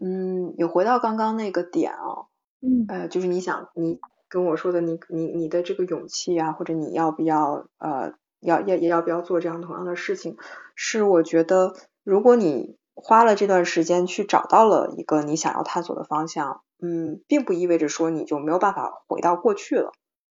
[0.00, 2.26] 嗯，有回到刚刚那个点啊，
[2.60, 10.36] 嗯，呃，就是你想你跟我说的，你你你的这个勇气啊，或者你要不要呃，要要也要不要做这样同样的事情，
[10.74, 19.92] 是我觉得如果你花了这段时间去找到了一个你想要探索的方向，嗯，并不意味着说你就没有办法回到过去了，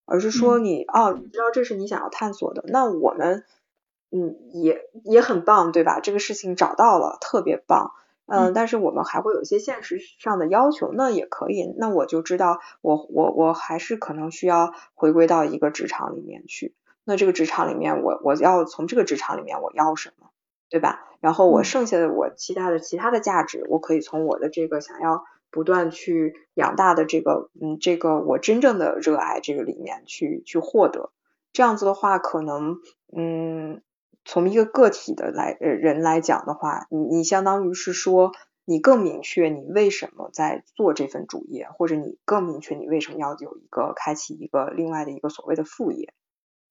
[0.07, 3.45] 而是说你哦，你知道这是你想要探索的，那我们
[4.11, 6.01] 嗯也也很棒，对吧？
[6.01, 7.93] 这个事情找到了，特别棒。
[8.27, 16.75] 嗯，但是我们还会有一些现实上的要求，那也可以，那我就知道，我我我还是可能需要回归到一个职场里面去。
[17.05, 20.31] 那这个职场里面，我我要从这个职场里面我要什么，
[20.71, 21.01] 对吧？
[21.21, 31.11] 然后我剩下的我期待的其他的价值，我可以从我的这个想要不断去养大的这个嗯这个我真正的热爱这个里面去去获得。
[31.53, 32.79] 这样子的话，可能
[33.15, 33.83] 嗯。
[34.25, 38.33] 从一个个体的来呃人来讲的话，你你相当于是说，
[38.65, 46.13] 你更明确你为什么在做这份主业，或者你更明确你为什么要有一个开启一个另外的一个所谓的副业。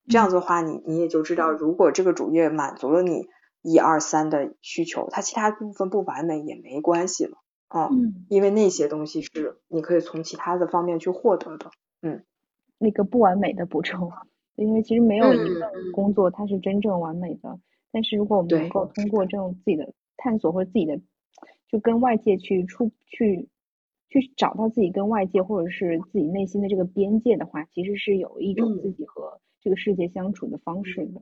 [0.08, 3.28] 这样子的话，你你也就知道，如果这个主业满足了你
[3.62, 7.38] 一二三的需求，它其他部分不完美也没关系了
[7.68, 7.90] 啊，
[8.28, 11.70] 因为那些东西是你可以从其他的方面去获得的。
[12.02, 12.24] 嗯，
[12.80, 14.12] 那个不完美的补充。
[14.56, 17.60] 因为其实没有一份工作它是真正完美的，
[17.92, 21.00] 但是如果我们能够通过这种自己的探索或者自己的，
[21.68, 23.50] 就跟外界去出去
[24.10, 31.22] 去找到自己跟外界或者是自己内心的这个边界的话，其实是有一种自己和这个世界相处的方式的。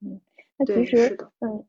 [0.00, 0.20] 嗯，
[0.56, 1.64] 那其实嗯，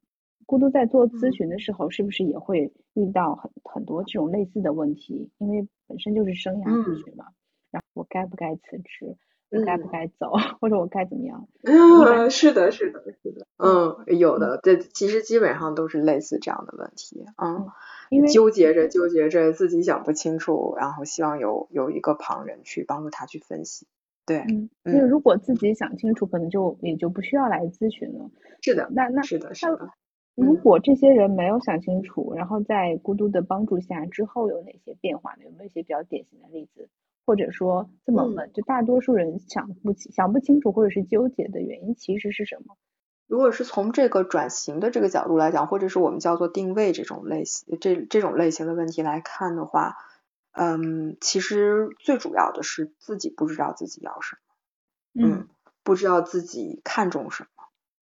[0.46, 5.30] 孤独在做咨询的时候，是不是也会遇到很很多这种类似的问题？
[5.40, 7.26] 因为本身就是生涯咨询嘛，
[7.72, 9.18] 然后我该不该辞职？
[9.52, 11.48] 我该不该走，或者我该怎么样？
[11.64, 17.68] 嗯，是的，是的，是的，嗯，有的，这其实基本上都是类似这样的问题，嗯，
[18.10, 23.88] 因为纠结着，纠结着，自己想不清楚，然后希望有有一个旁人去帮助他去分析，
[24.26, 28.30] 对，嗯，因为如果自己想清楚，可能就也就不需要来咨询了。
[28.62, 29.90] 是的，那那是的，是的。
[30.36, 35.44] 如果这些人没有想清楚，然后在孤独的帮助下之后有哪些变化呢？
[35.44, 36.88] 有没有一些比较典型的例子？
[37.30, 42.76] 或者说这么问，就大多数人想不清、想不清楚或者是纠结的原因其实是什么？
[43.28, 49.94] 如果是从这个转型的这个角度来讲，或者是我们叫做定位这种类型、这这种类型的问题来看的话，
[50.54, 54.36] 嗯，其实最主要的是自己不知道自己要什
[55.14, 55.48] 么，嗯，
[55.84, 57.46] 不知道自己看重什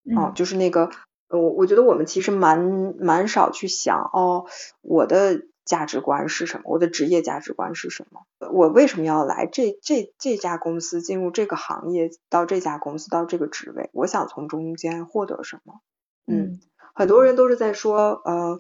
[0.06, 0.90] 么，哦，就是那个，
[1.28, 4.46] 我我觉得我们其实蛮蛮少去想，哦，
[4.80, 5.42] 我的。
[5.68, 6.64] 价值观是什么？
[6.66, 8.22] 我的职业价值观是什么？
[8.52, 12.10] 我为什么要来这这这家公司进入这个行业？
[12.30, 15.82] 到这家公司到这个职位，我想从中间获得什么？
[16.26, 16.60] 嗯，
[16.96, 18.60] 很多人都是在说，呃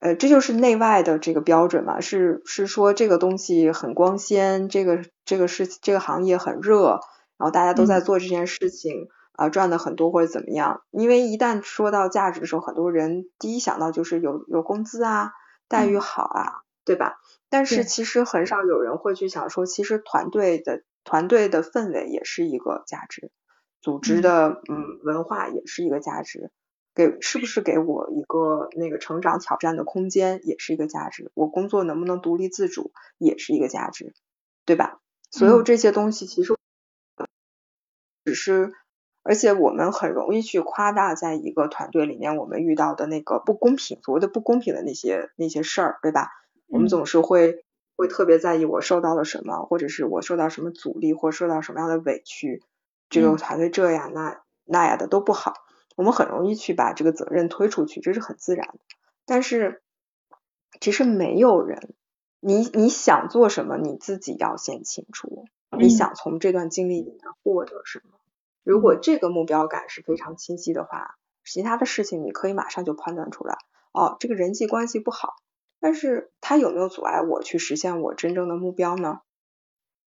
[0.00, 7.00] 呃，这就是内外的这个标准嘛，是是说这个东西很光鲜，这个这个是这个行业很热，
[7.36, 10.80] 然后大家都在做这件事情啊，赚的很多或者怎么样？
[10.90, 15.32] 因为一旦说到价值的时候，很多人第一想到就是有有工资啊。
[15.70, 17.20] 待遇好啊，对吧？
[17.48, 23.30] 但是其实很少有人会去想说，其实团队的团队的氛围也是一个价值，
[23.80, 26.50] 组织的嗯文化也是一个价值，
[26.94, 34.12] 给是不是给我一个那个成长挑战的空间也是一个价值，我工作能不能独立自主也是一个价值，
[34.66, 34.98] 对吧？
[35.30, 36.56] 所有这些东西其实
[38.24, 38.74] 只是。
[39.22, 46.28] 而且我们很容易去夸大在一个团队里面我们遇到的那个不公平，所谓的不公平的那些那些事儿，对吧？
[46.68, 47.64] 我们总是会
[47.96, 52.62] 会特别在意我受到了什么，或者是我受到什么阻力，或受到什么样的委屈，
[53.08, 55.52] 这个团队这样那那样的都不好。
[55.96, 58.78] 我们很容易去把这个责任推出去，这是很自然的。
[59.26, 59.82] 但是
[60.80, 61.92] 其实没有人，
[62.40, 65.44] 你你想做什么，你自己要先清楚，
[65.76, 68.19] 你想从这段经历里面获得什么。
[68.62, 73.56] 如果这个目标感是非常清晰的话，其他的事情你可以马上就判断出来。
[73.92, 75.34] 哦，这个人际关系不好，
[75.80, 79.20] 但是他有没有阻碍我去实现我真正的目标呢？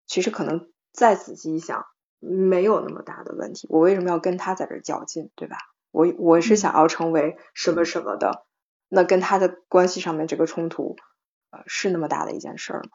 [0.07, 1.87] 其实可能再仔细一想，
[2.19, 3.67] 没有那么大的问题。
[3.71, 5.57] 我为什么要跟他在这较劲，对吧？
[5.93, 8.45] 我我是想要成为什么什么的，
[8.89, 10.97] 那跟他的关系上面这个冲突，
[11.51, 12.91] 呃，是那么大的一件事儿吗？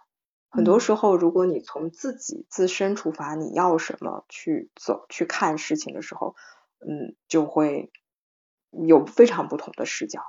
[0.56, 6.36] 很多时候，如果你从自己自身出发，你要什么去走去看事情的时候，
[6.80, 7.92] 嗯，就会
[8.72, 10.22] 有非常不同的视角。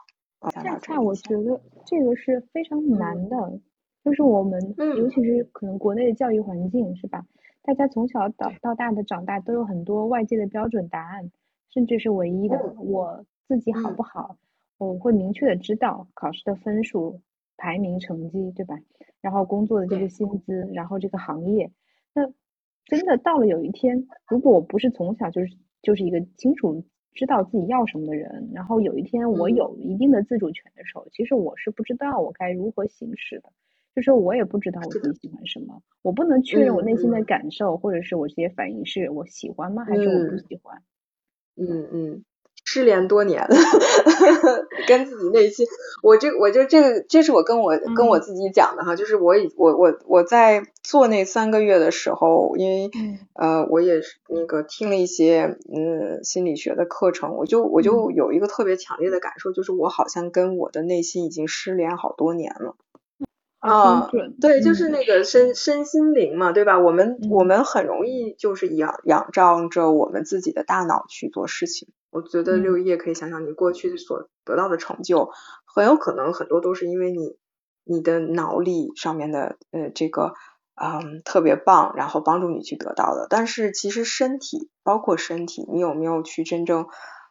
[0.51, 3.61] 恰恰我觉得这个是非常难的，
[4.05, 7.25] 就是我们，尤其是可能国内的教育环境是吧？
[7.63, 11.31] 大家从小到到大的长大都有很多外界的标准答案，
[11.71, 12.75] 甚至是唯一的。
[12.79, 14.37] 我自己好不好，
[14.79, 17.21] 我会明确的知道考试的分数。
[17.59, 18.77] 排名成绩对吧？
[19.27, 21.69] 然后工作的这个薪资，然后这个行业，
[22.15, 22.23] 那
[22.85, 33.51] 真的到了有一天，如果我不是从小就是就是一个清楚知道自己要什么的人，然后有一天我有一定的自主权的时候，其实我是不知道我该如何行事的，
[33.97, 40.81] 就是我也不知道我自己喜欢什么，我不能确认我内心的感受或者是我这些反应是我喜欢吗，还是我不喜欢？
[41.57, 42.25] 嗯嗯。
[42.69, 43.49] 失联多年，
[44.89, 45.65] 跟自己内心，
[46.03, 52.91] 我这我就这个，这是我跟我跟我自己讲的哈，就是我以我我我在做那三个月的时候，因为
[53.35, 62.75] 呃我也是那个听了一些嗯心理学的课程，我就我就有一个特别强烈的感受，就是我好像跟我的内心已经失联好多年了。
[63.61, 66.79] 啊，对，就是那个身身心灵嘛，对吧？
[66.79, 71.89] 我们我们很容易就是仰仰仗着我们自己的大脑去做事情。
[72.17, 75.31] 我觉得六一也可以想想你过去所得到的成就，
[75.67, 77.37] 很有可能很多都是因为你
[77.85, 80.33] 你的脑力上面的呃这个
[80.75, 83.27] 嗯特别棒，然后帮助你去得到的。
[83.29, 86.87] 但是其实身体，包括身体，你有没有去真正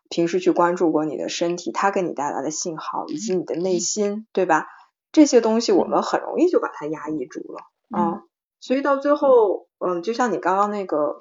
[0.07, 4.67] 平时去关注过你的身体，它给你带来的信号，以及你的内心，对吧？
[5.11, 7.61] 这些东西我们很容易就把它压抑住了
[7.97, 8.21] 啊，
[8.59, 11.17] 所以到最后，嗯，就像你刚刚那个，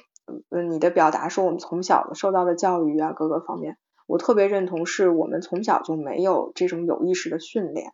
[0.50, 7.92] 嗯，你的表达说我们从小受到的教育啊，各个方面，我特别认同，是我们从小就没有这种有意识的训练，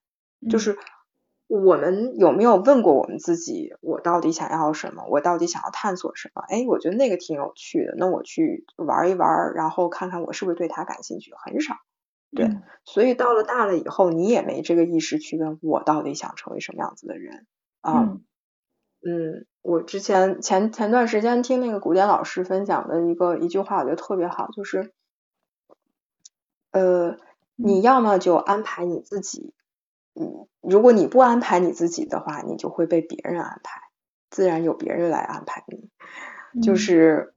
[0.49, 0.77] 就是
[1.47, 6.43] 我们有没有问过我们自己，我到底想要什么，我到底想要探索什么？
[6.49, 11.75] 哎，我觉得那个挺有趣的，那我去玩一玩，然后看看我是不是对他感兴趣，很少。
[12.33, 12.49] 对，
[12.85, 17.49] 所以到了大了以后，你也没这个意识去问我到底想成为什么样子的人
[17.81, 18.03] 啊。
[18.03, 18.23] 嗯，
[19.63, 24.93] 我之前前前段时间听那个古典老师分享的一个一句话，我觉得特别好，就是
[26.73, 27.17] 呃，
[27.57, 29.53] 你要么就安排你自己，
[30.15, 33.81] 嗯，如果你不安排你自己的话，你就会被别人安排，
[34.31, 37.35] 自然有别人来安排你，就是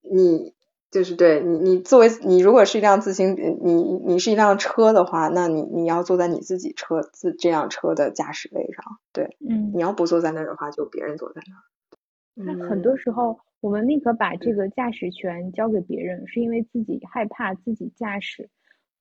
[0.00, 0.55] 你。
[0.90, 12.58] 就是对你，你作为你如果是一辆自行，你你是一辆车的话，那你你要坐在你自己车自这辆车的驾驶位上，对，嗯，你要不坐在那儿的话，就别人坐在那儿。
[12.58, 18.48] 那很多时候，我们宁可把这个驾驶权交给别人，是因为自己害怕自己驾驶，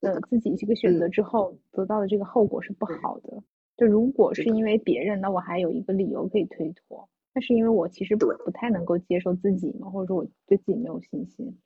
[0.01, 3.43] 呃，自己这个选择之后得到的这个后果是不好的。
[3.77, 7.07] 就如果是因为别人，那我还有一个理由可以推脱。
[7.33, 11.57] 那是因为我其实不不太能够接受自己嘛，或者说我对自己没有信心。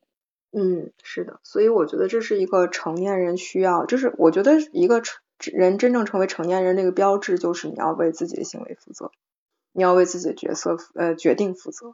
[0.51, 5.21] 嗯，是的，所以我觉得这是一个成年人需要，就是我觉得一个成
[5.53, 9.11] 人真正成为成年人那个标志就是你要为自己的行为负责，
[9.73, 11.93] 你要为自己的角色呃决定负责。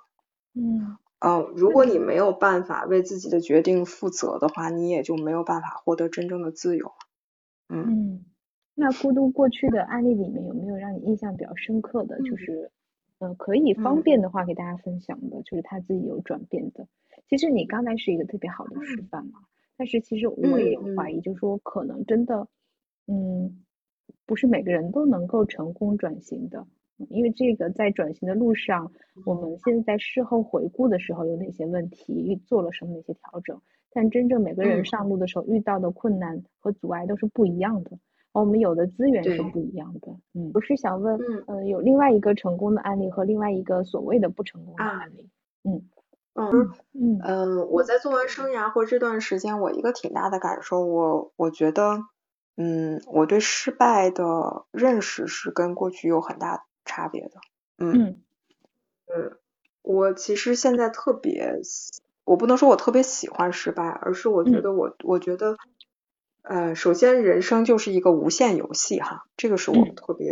[0.53, 6.91] 嗯嗯，如果你没有办法为自己的决定负责的话，你也就没有办法获得真正的自由。
[7.67, 8.23] 嗯，
[8.75, 12.17] 那孤独过去的案例里面有没有让你印象比较深刻的？
[12.21, 12.71] 就是，
[13.25, 16.87] 呃，可以方便的话给大家分享的，就是他自己有转变的。
[17.27, 19.39] 其实你刚才是一个特别好的示范嘛，
[19.77, 22.47] 但是其实我也怀疑，就是说可能真的，
[23.07, 23.63] 嗯，
[24.25, 26.67] 不是每个人都能够成功转型的。
[27.09, 28.91] 因为这个在转型的路上，
[29.25, 33.59] 我们现在在事后回顾的时候有哪些问题，做了什么哪些调整？
[33.91, 37.97] 但真正每个人上路的时候遇到的困难和阻碍都是不一样的，
[38.35, 40.11] 而我们有的资源是不一样的。
[40.33, 41.17] 嗯，我是想问，
[41.47, 45.29] 嗯，有另外一个成功的案例和另外一个所谓的不成功的案例。
[45.63, 45.89] 嗯
[46.33, 52.03] 嗯嗯嗯，我在做完生涯或这段时间，我一个挺大的感受，我我觉得，
[52.57, 56.65] 嗯，我对失败的认识是跟过去有很大。
[56.87, 57.31] 差别的，
[57.79, 58.21] 嗯
[59.07, 59.37] 嗯，
[59.81, 61.59] 我其实现在特别，
[62.23, 65.57] 我不能说我特别喜欢失败，而是我觉得我我觉得，
[66.47, 70.31] 呃，首先人生就是一个无限游戏哈，这个是我特别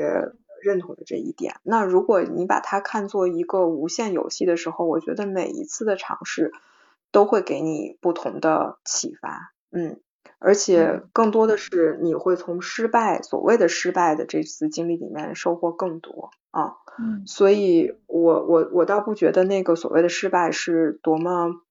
[0.61, 1.55] 认同的这一点。
[1.64, 6.51] 那如果你把它看作一个无限游戏的时候，我觉得每一次的尝试
[7.11, 9.99] 都会给你不同的启发，嗯。
[10.39, 16.74] 而且更多的是你会从失败，所谓的失败的这次经历里面收获更多啊。
[16.99, 21.61] 嗯，所以我我我倒不觉得那个所谓的失败是多么，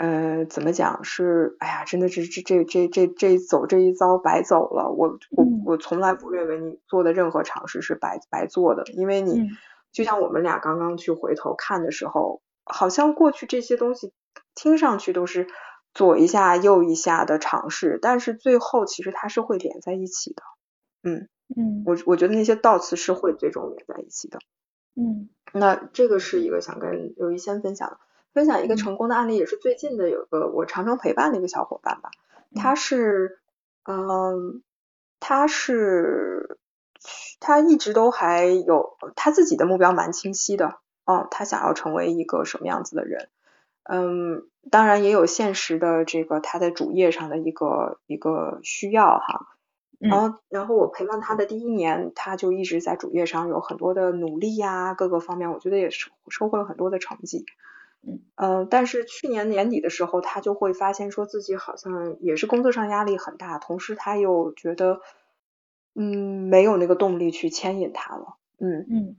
[0.00, 4.90] 呃，怎么讲是，哎呀，真的是这这这这这走这一遭白走了。
[4.90, 9.50] 我我我从来不认为你做的任何尝试是白白做的，因为你
[9.92, 14.12] 就像我们俩刚刚去回头看的时候，好像过去这些东西
[14.54, 15.46] 听上去都是。
[15.92, 20.42] 左一下右一下的尝试，但是最后其实它是会连在一起的，
[21.02, 24.38] 嗯嗯，我我觉得那些倒刺是会最终连在一起的，
[24.94, 27.98] 嗯，那这个是一个想跟刘一先分享
[28.32, 32.10] 分享一个成功的案例，也是最近的有个我常常陪伴的一个小伙伴吧，
[32.54, 33.40] 他是
[33.84, 34.62] 嗯
[35.18, 36.58] 他是
[37.40, 43.28] 他一直都还有他自己的目标蛮清晰的，哦，他想要成为一个什么样子的人。
[43.82, 49.56] 嗯，当然也有现实的这个他在主业上的一个一个需要哈，
[49.98, 57.46] 然后然后我陪伴他的第一年，他就一直在主业上有很多的努力呀，各个方面我觉得也是收获了很多的成绩，
[58.36, 65.00] 嗯但是去年年底的时候，他就会发现说自己好像也是工作上压力很大，同时他又觉得
[65.94, 69.16] 嗯没有那个动力去牵引他了，嗯嗯。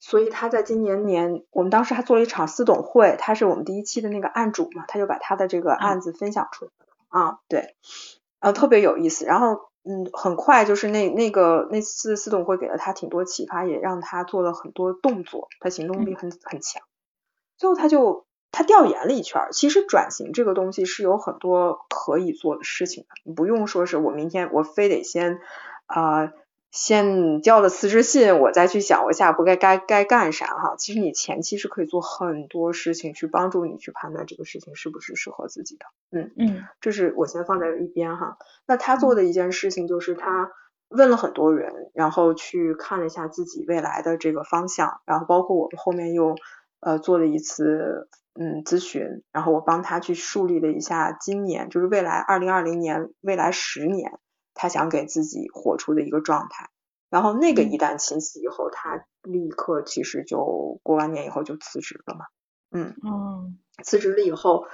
[0.00, 6.70] 所以他在今年年，我们当时还做了一场私董会，他是我们第一期的那个案主嘛，他就把他的这个案子分享出来
[7.08, 7.74] 啊，对，
[8.40, 9.24] 呃，特别有意思。
[9.24, 16.82] 然后，嗯，很快就是那那个那次私董会给了他挺多启发，也让他做了很多动作，他行动力很很强。
[17.56, 25.38] 最后他就他调研了一圈，其实转型这个东西是有很多可以做的事情的，你不用说是我明天我非得先
[25.86, 26.32] 啊。
[26.76, 30.74] 先交了辞职信，我再去想我下一步该该该干啥哈。
[30.76, 35.86] 其实你前期是可以做很多事情去帮助你去判断这个事情是不是适合自己的。
[36.10, 38.38] 嗯嗯，这是我先放在一边哈。
[38.66, 40.50] 那他做的一件事情就是他
[40.88, 46.34] 问了很多人，然后去看了一下自己未来的这个方向，然后包括我们后面又
[46.84, 54.12] 呃做了一次嗯咨询，然后我帮他去树立了一下今年就是未来二零二零年未来十年。
[54.56, 56.70] 他想给自己活出的一个状态，
[57.10, 62.26] 然后那个一旦清晰以后，他立刻其实就过完年以后就辞职了嘛，
[62.70, 64.66] 嗯，嗯，辞职了以后，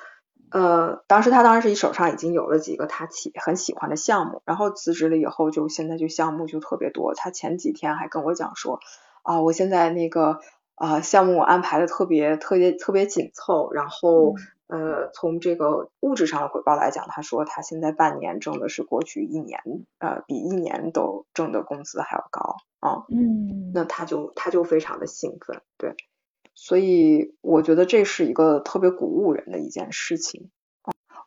[0.51, 8.81] 呃，当时他当时手上已经有了几个他喜很喜欢的项目，然后辞职了以后就现在就项目就特别多，他前几天还跟我讲说，
[9.23, 10.41] 啊，我现在那个
[10.81, 14.35] 啊项目安排的特别特别特别紧凑，然后。
[14.73, 19.61] 呃，从这个物质上的回报来讲，他说他现在半年挣的是过去一年，
[19.99, 23.03] 呃，比一年都挣的工资还要高啊。
[23.09, 25.97] 嗯，那他就他就非常的兴奋，对，
[26.55, 30.53] 所以我觉得这是一个特别鼓舞人的一件事情。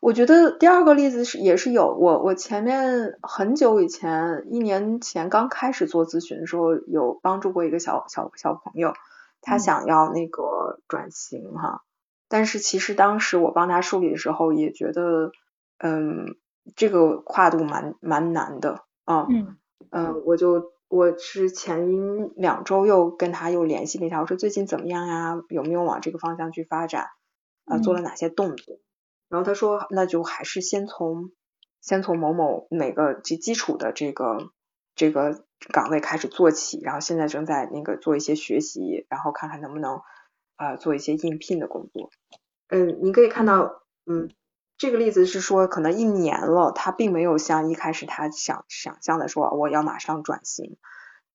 [0.00, 8.94] 我觉得第二个例子是也是有我我前面很久以前一年前刚开始做咨询的时候，有帮助过一个小小小朋友，
[9.44, 11.82] 他想要那个转型哈。
[12.28, 15.30] 但是其实当时我帮他梳理的时候，也觉得，
[15.78, 16.36] 嗯，
[16.74, 19.26] 这个跨度蛮蛮难的啊。
[19.28, 19.56] 嗯。
[19.90, 25.36] 嗯，我就我是前两周又跟他又联系了一下，我说最近怎么样呀？
[25.50, 27.06] 有没有往这个方向去发展？
[27.66, 28.78] 啊，做了哪些动作？
[29.28, 31.30] 然后他说，那就还是先从
[31.80, 34.50] 先从某某哪个基基础的这个
[34.96, 40.02] 这个岗位开始做起，然后现在正在那个做一些学习，然后看看能不能
[40.56, 42.10] 啊做一些应聘的工作。
[42.68, 44.30] 嗯，你可以看到，嗯，
[44.76, 50.76] 这个例子是说可能一年了，他并没有像一开始他想想象的说我要马上转型，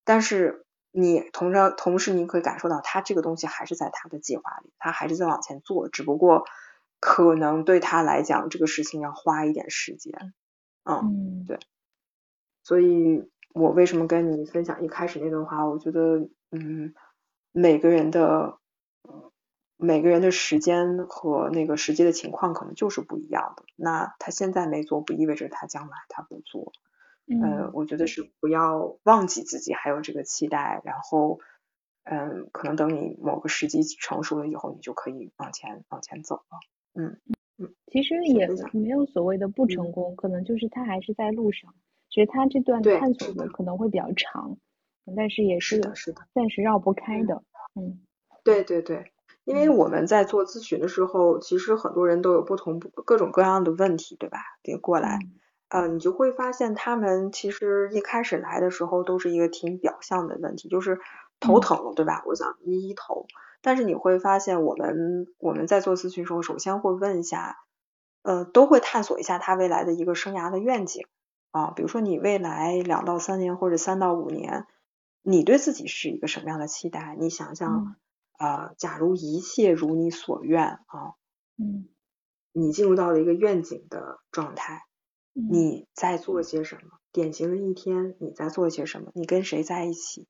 [0.04, 6.46] 但是你同时同时你可以感受到他这个东西还是在他的计划里，他还是在往前做，只不过
[7.00, 10.34] 可能对他来讲这个事情要花一点时间。
[10.84, 11.60] 嗯，对，
[12.64, 13.28] 所以。
[13.54, 15.66] 我为什么跟你分享一开始那段话？
[15.66, 16.94] 我觉得，嗯，
[17.52, 18.60] 每个人的
[19.78, 23.64] 每个人的时间和那个实际的情况可能就是不一样的。
[23.76, 26.74] 那他现在没做，不意味着他将来他不做。
[27.28, 31.40] 嗯，我觉得是不要忘记自己还有这个期待，然后，
[32.04, 36.60] 嗯，可能等你某个时机成熟了以后，你就可以往前往前走了。
[36.96, 37.20] 嗯
[37.58, 41.74] 嗯，其实也没有所谓的不成功，可能就是他还是在路上。
[42.10, 44.58] 其实他这段探索的可能会比较长，
[45.16, 47.44] 但是也是的，是的，暂时绕不开的。
[47.76, 48.00] 嗯，
[48.44, 49.12] 对对对，
[49.46, 54.40] 因为我们在做咨询的时候，其实很多人都有不同各种各样的问题，对吧？
[54.64, 55.20] 得过来，
[55.70, 61.00] 呃，你就会发现他们其实一开始来的时候都是一个挺表象的问题，就是
[61.40, 62.24] 头疼，对吧？
[62.26, 63.28] 我想医一头，
[63.62, 67.58] 但是你会发现我们我们在做咨询时候，首先会问一下，
[68.24, 71.06] 呃，都会探索一下他未来的一个生涯的愿景。
[71.52, 74.68] 啊，比如说你未来两到三年或者三到五年，
[75.24, 77.16] 你对自己是一个什么样的期待？
[77.20, 77.96] 你想象，
[78.34, 81.16] 啊，假如一切如你所愿啊，
[81.58, 81.90] 嗯，
[82.52, 84.86] 你进入到了一个愿景的状态，
[85.34, 87.00] 你在做些什么？
[87.12, 89.12] 典型的一天你在做些什么？
[89.16, 90.28] 你跟谁在一起？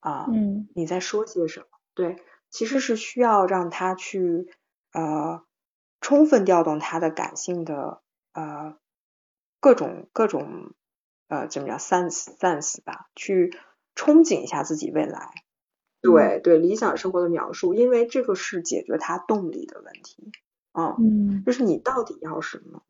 [0.00, 1.66] 啊，嗯，你在说些什么？
[1.92, 2.16] 对，
[2.48, 4.48] 其实是需要让他去
[4.92, 5.44] 呃
[6.00, 8.78] 充分调动他的感性的呃。
[9.60, 10.72] 各种各种
[11.28, 13.50] 呃怎么讲 sense sense 吧，去
[13.94, 15.30] 憧憬一下自己未来，
[16.00, 20.30] 对对理想生活的描述，因为这个是解决他动力的问题，
[20.72, 22.82] 嗯，就是你到底要什么？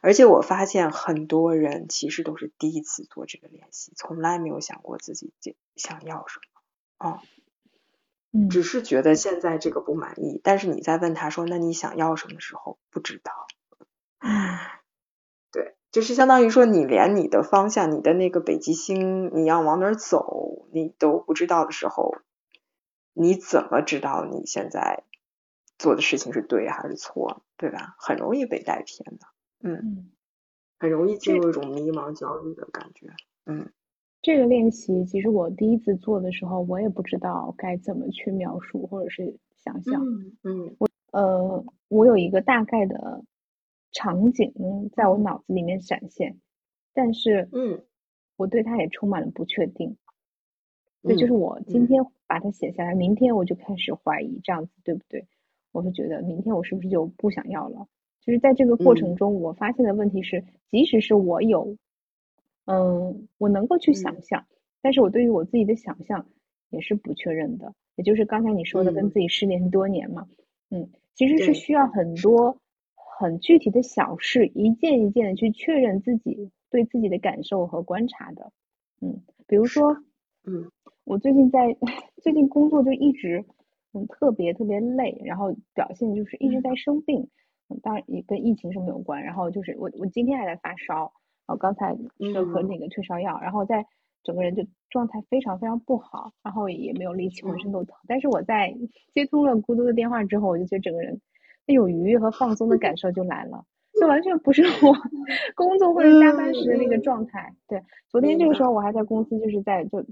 [0.00, 5.34] 而且我发现很多人其实都是第一次做这个练习，从来没有想过自己
[5.76, 6.40] 想要什
[6.98, 7.20] 么，
[8.32, 13.32] 嗯，只是觉得现在这个不满意，但是你在问他说那你想要什么的时候，不知道，
[14.18, 14.81] 唉。
[15.92, 22.16] 就是相当于说，你连你的方向、你的那个北极星，你要往哪儿走，你都不知道的时候，
[23.12, 25.04] 你怎么知道你现在
[25.78, 27.94] 做的事情是对还是错，对吧？
[27.98, 29.26] 很容易被带偏的，
[29.62, 30.10] 嗯，
[30.78, 33.08] 很容易进入一种迷茫、焦虑的感觉，
[33.44, 33.70] 嗯。
[34.22, 40.02] 这个练习其实我第一次做的时候，我也不知道该怎么去描述或者是想象，
[40.44, 43.22] 嗯，我呃，我有一个大概的。
[43.92, 44.52] 场景
[44.94, 46.38] 在我脑子里面闪现，
[46.92, 47.82] 但是，嗯，
[48.36, 49.96] 我对它也充满了不确定。
[51.02, 55.26] 对，就是我今天把它写下来，明天我就开始怀疑，这样子对不对？
[55.72, 57.86] 我会觉得明天我是不是就不想要了？
[58.20, 61.76] 就是在这个过程中，我发现的问题是，即使是我有，
[62.66, 64.46] 嗯，我能够去想象，
[64.80, 66.26] 但是我对于我自己的想象
[66.70, 67.74] 也是不确认的。
[67.96, 70.28] 也就是刚才你说的，跟自己失联多年嘛，
[70.70, 72.56] 嗯，其实是需要很多。
[73.18, 78.50] 很具体的小事，一件一件的去确认自己对自己的感受和观察的，
[79.00, 79.96] 嗯，比如说，
[80.44, 80.70] 嗯，
[81.04, 81.76] 我最近在
[82.22, 83.44] 最近工作就一直
[83.92, 87.28] 嗯特别特别累，然后表现就是一直在生病，
[87.68, 91.12] 嗯，当然也跟疫情是没有关，然后就是我我今天还在发烧，
[91.46, 93.84] 然后刚才吃了颗那个退烧药，然后在
[94.24, 98.74] 整个人就状态非常非常不好，然后也没有力气，浑身都疼，但是我在
[99.12, 101.20] 接通了孤独的电话之后，我就觉得整个人。
[101.66, 103.64] 那种愉悦和放松的感受就来了，
[104.00, 104.94] 就完全不是我
[105.54, 107.54] 工作或者加班时的那个状态。
[107.68, 110.04] 对，昨天这个时候我还在公司，就是在就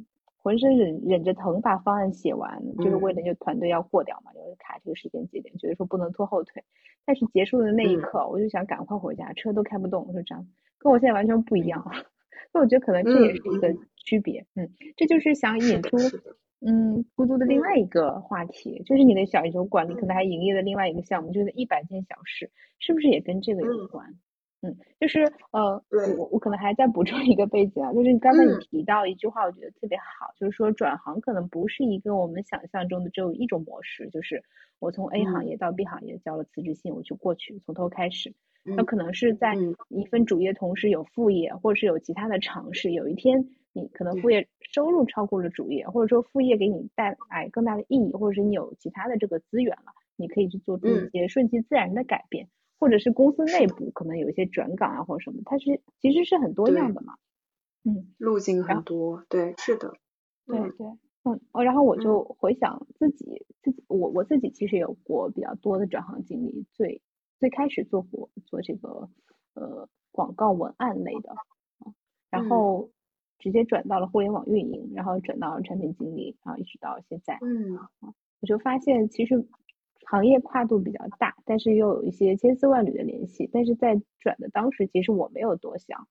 [0.42, 6.62] 浑身忍忍着疼把方案写完，就是为了就团队要过掉嘛，就是卡这个时间节点，觉得说不能拖后腿。
[7.04, 10.46] 但是结束的那一刻，我就想赶快回家，车都开不动，就这样，
[10.78, 11.84] 跟我现在完全不一样。
[12.52, 15.96] 那我觉得可能这也是一个区别，嗯，这就是想引出。
[16.60, 24.14] 嗯，孤独的另外一个话题就是你的小宇宙管理可能还营业的另外一个项目，就是一百件小事，是不是也跟这个有关？
[24.62, 25.82] 嗯，就是呃，
[26.18, 34.42] 我我可能还再补充一个背景啊，就是刚才你提到一句话，我觉得特别好，就是说转行可能不是一个我们想象中的只有一种模式，就是
[34.78, 39.54] 我从 A 行业到 B 行业交了辞职信，我就过去从头开始，那可能是在
[39.88, 43.48] 一份主业同时有副业，或者是有其他的尝试，有一天。
[43.72, 52.48] 你可能副业收入超过了主业，或者说副业给你带来更大的意义，或者是你有其他的这个资源了，你可以去做出一些顺其自然的改变，
[52.78, 57.14] 或者是公司内部可能有一些转岗啊或者什么，它是其实是很多样的嘛。
[57.84, 59.92] 嗯，路径很多，对，是的，
[60.46, 60.58] 对。
[60.60, 60.86] 对，
[61.24, 67.00] 嗯，然后我就回想自己自己，我我自己其实有过比较多的转行经历，最
[67.38, 69.08] 最开始做过做这个
[69.54, 71.34] 呃广告文案类的，
[72.30, 72.90] 然后
[73.40, 77.76] 直接转到了互联网运营，然后转到了产品经理，然后一直到现在，嗯，
[78.40, 79.44] 我就发现其实
[80.06, 86.06] 行业跨度比较大，但是又有一些千丝万缕的联系，但是在转的当时，其实我没有多想。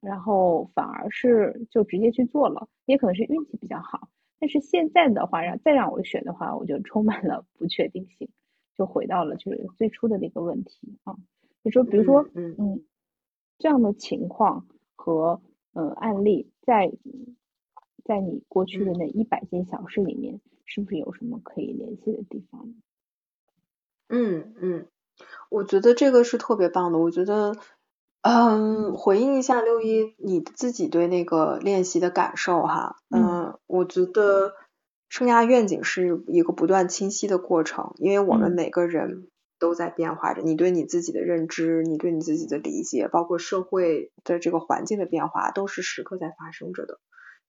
[0.00, 4.08] 然后反而是就直接去做了，也可能是运气比较好。
[4.38, 8.28] 但是现在的话，让再让我选的话，我就充满了不确定性，
[8.76, 11.16] 就回到了就是最初的那个问题啊，
[11.64, 12.84] 就说比如说嗯嗯
[13.58, 15.40] 这样的情况和
[15.78, 16.92] 呃案例，在
[18.04, 22.74] 在你过去的那一百件小事里面，是不是有什么可以联系的地方？
[24.08, 24.86] 嗯嗯，
[25.50, 27.56] 我觉得这个是特别棒的，我觉得。
[28.20, 32.96] 嗯，回应一下六一你自己对那个练习的感受哈。
[33.10, 34.54] 嗯，我觉得
[35.08, 40.42] 生涯愿景是一个不断清晰的过程，因为我们每个人都在变化着。
[40.42, 46.98] 你对你自己的认知，你对你自己的理解，包括社会的这个环境的变化，都是时刻在发生着的。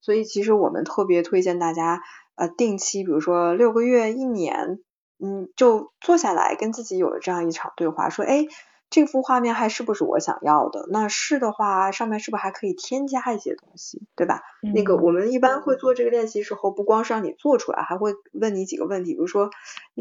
[0.01, 2.01] 所以其实我们特别推荐大家
[2.35, 4.79] 呃定期，比如说六个月、一年，
[5.17, 8.45] 嗯，就坐下来跟自己有了这样一场对话，说哎。
[8.89, 10.87] 这幅画面还是不是我想要的？
[10.89, 14.41] 那是的话，上面是不是还可以添加一些东西，对吧？
[14.73, 19.49] 那个我们一般会做这个练习时候，不光是让你做出来，还会问你几个问题，比如说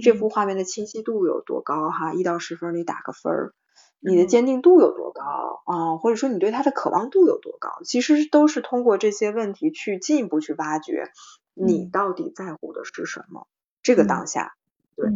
[0.02, 1.90] 这幅画面的清晰度有多高？
[1.90, 3.54] 哈，一到十分你打个分儿。
[4.00, 5.96] 你的坚定度有多高啊？
[5.96, 7.80] 或者说你对它的渴望度有多高？
[7.84, 11.10] 其实都是通过这些问题去进一步去挖掘
[11.54, 13.48] 你到底在乎的是什么。
[13.82, 14.54] 这个当下，
[14.94, 15.10] 对。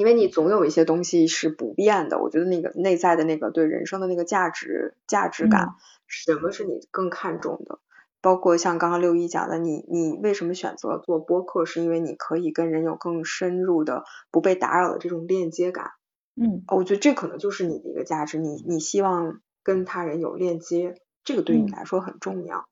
[0.00, 5.74] 因为你总有一些东西是不变的，我觉得那个内在的那个对人生的那个价值价值感，
[6.06, 7.80] 什么是你更看重的？
[8.22, 11.66] 包括像刚刚六一讲的，你你为什么选择做播客？
[11.66, 15.90] 是因为你可以跟人有更深入的、不被打扰的这种链接感。
[16.34, 20.94] 嗯，我觉得这可能就是你的一个价值，你你希望跟他人有链接，
[21.24, 22.64] 这个对你来说很重要。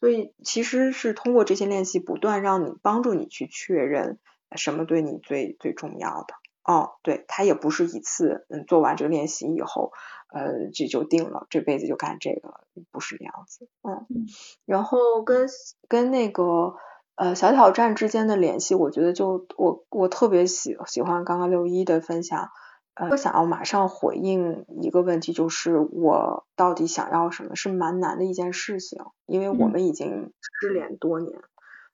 [0.00, 4.18] 所以其实是通过这些练习，不断让你帮助你去确认
[4.56, 6.34] 什么对你最最重要的。
[6.62, 9.92] 哦，对他也不是一次，嗯，做完这个练习以后，
[10.32, 14.26] 呃，这就定了，这辈子就干这个了，不是那样子，嗯。
[14.66, 15.48] 然后跟
[15.88, 16.74] 跟那个
[17.16, 22.50] 呃小挑战之间的联系，我觉得就我我特别喜喜欢刚刚六一的分享，
[22.94, 31.40] 呃，我想要马上回应一个问题，就是我到底想要什么，是蛮难的一件事情，因为我们已经失联多年，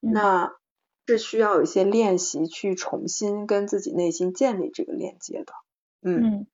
[0.00, 0.52] 那。
[1.06, 5.52] 是需要有一些练习去重新跟自己内心建立这个链接的，
[6.02, 6.46] 嗯，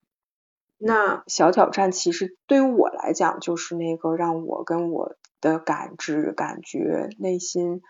[0.77, 7.81] 那小挑战其实对于我来讲就是那个让我跟我的感知、感觉、内心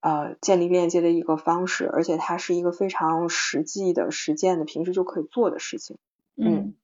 [0.00, 5.98] 呃建立链接的一个方式，而且它是一个非常实际的实践的，平时就可以做的事情，
[6.36, 6.74] 嗯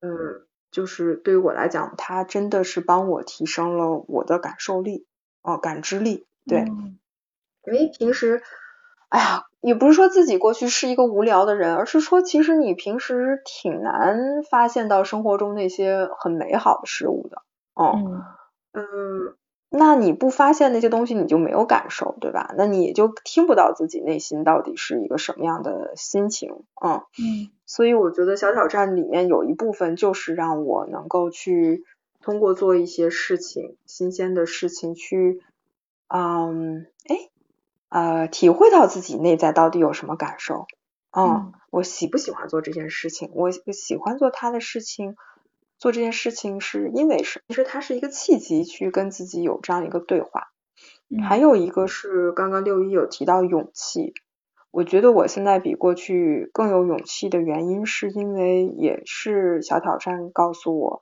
[0.00, 5.06] 嗯，就是对于我来讲，它真的是帮我提升了我的感受力
[5.40, 6.64] 哦，感知力，对。
[7.66, 8.42] 因为平时，
[9.08, 17.42] 哎呀，也不是说自己过去是一个无聊的人，而是说其实你平时挺难发现到生活中那些很美好的事物的。
[17.74, 18.24] 哦，
[18.72, 19.36] 嗯，
[19.70, 22.52] 那你不发现那些东西，你就没有感受，对吧？
[22.56, 26.64] 那你也就听不到自己内心到底是一个什么样的心情。
[26.84, 31.84] 嗯嗯，所以我觉得小挑战里面有一部分就是让我能够去
[32.20, 35.42] 通过做一些事情，新鲜的事情去，
[36.08, 37.31] 嗯，哎。
[37.92, 40.66] 呃，体会到自己内在到底有什么感受，
[41.14, 43.30] 嗯，我喜不喜欢做这件事情？
[43.34, 45.14] 我喜欢做他的事情，
[45.78, 47.42] 做这件事情是因为什？
[47.48, 50.48] 其实它是一个契机，去跟自己有这样一个对话。
[51.28, 54.14] 还有一个是刚刚六一有提到勇气，
[54.70, 61.00] 我觉得我现在比过去更有勇气的原因，是因为也是小挑战告诉我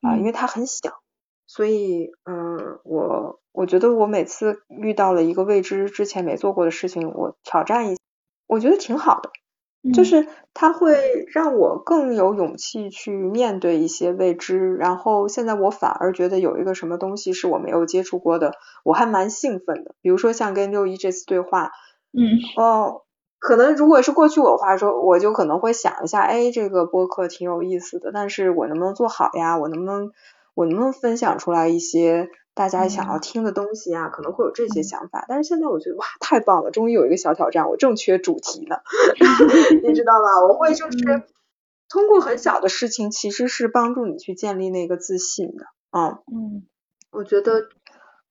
[0.00, 1.02] 啊，因为它很小。
[1.46, 7.96] 所以，嗯，我我觉得我每次遇到了一个未知之前没做过的事情，我挑战一，
[8.48, 9.30] 我觉得挺好的，
[9.92, 14.74] 就是它会让我更有勇气去面对一些未知。
[14.74, 19.94] 然后现在我反而觉得有一个什么东西是我没有接触过的，我还蛮兴奋的。
[20.02, 21.70] 比如说像跟六一这次对话，
[22.12, 23.02] 嗯，哦，
[23.38, 29.56] 可能如果是过去我话说，我就可能会想一下，哎，这个播客挺有意思的，但是我能不能做好呀？
[29.58, 30.10] 我能不能？
[30.56, 34.08] 我能不能分享出来一些大家想要听的东西啊？
[34.08, 38.76] 可能会有这些想法，但是现在我觉得哇，太棒了，终于有一个小挑战，我正缺主题呢，
[39.82, 40.46] 你知道吧？
[40.46, 41.24] 我会就是
[41.88, 46.66] 通过很小的事情，其实是帮助你去建立那个自信的，嗯嗯，
[47.10, 47.68] 我觉得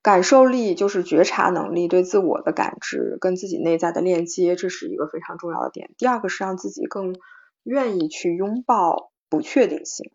[0.02, 5.92] 感受力就是觉察能力，对自我的感知跟自己内在的链接，这是一个非常重要的点。
[5.98, 7.16] 第二个是让自己更
[7.64, 10.12] 愿意去拥抱不确定性，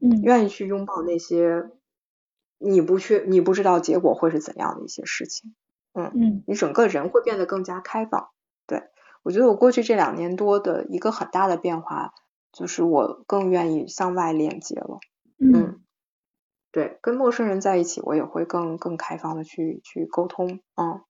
[0.00, 1.70] 嗯，愿意去拥抱那些
[2.58, 5.54] 你不去你不知道结果会是怎样的一些事情，
[5.94, 8.30] 嗯嗯，你整个人会变得更加开放。
[8.66, 8.82] 对
[9.22, 12.12] 我觉得我过去这两年多的一个很大的变化，
[12.52, 14.98] 就是我更愿意向外链接了，
[15.38, 15.82] 嗯。
[16.70, 21.00] 对，跟陌生人在一起，我也会更更开放的去去沟通，嗯。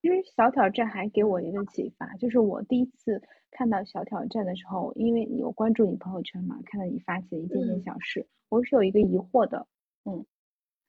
[0.00, 3.20] 因为小挑战还给我一个启发，就是我第一次
[3.50, 9.66] 看到小挑战的时候，因为有关注你朋友圈嘛，看到你发起的一件件小事，我是有一个疑惑的，
[10.04, 10.24] 嗯，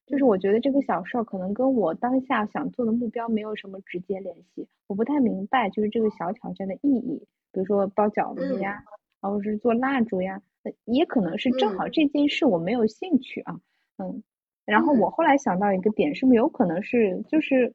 [0.05, 8.83] 就是我觉得这个小事儿可能跟我当下想做的目标没有什么直接联系，我不太明白就是这个小挑战的意义，比如说包饺子呀，
[9.21, 10.41] 或者是做蜡烛呀，
[10.85, 13.59] 也可能是正好这件事我没有兴趣啊。
[13.97, 14.23] 嗯，
[14.65, 17.73] 然后我后来想到一个点，是不是有可能是就是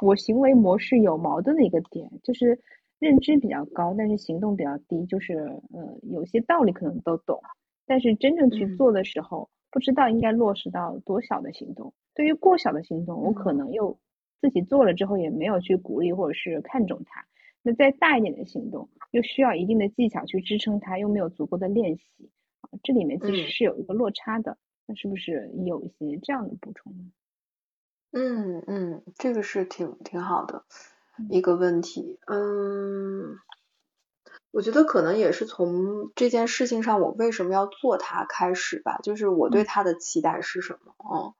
[0.00, 2.60] 我行为模式有矛盾的一个点，就是
[2.98, 5.34] 认知比较高，但是行动比较低，就是
[5.72, 7.40] 呃有些道理可能都懂，
[7.86, 11.92] 但是真正去做的时候，不知道应该落实到多小的行动。
[12.14, 13.98] 对于过小的行动，我可能又
[14.40, 17.26] 自己做了之后也没有去鼓励或者是看重它。
[17.62, 24.58] 那再大一点的行动，又需要一定的技巧去支撑它，又没有足够的练习啊，这里面其实是有一个落差的。
[24.84, 27.04] 那是不是有一些这样的补充呢？
[28.10, 30.64] 嗯嗯，这个是挺挺好的
[31.30, 32.18] 一个问题。
[32.26, 33.36] 嗯，
[34.50, 38.98] 我觉得可能也是从这件事情上，我为什么要做它开始吧。
[39.02, 40.94] 就是我对它的期待是什么？
[40.98, 41.34] 哦，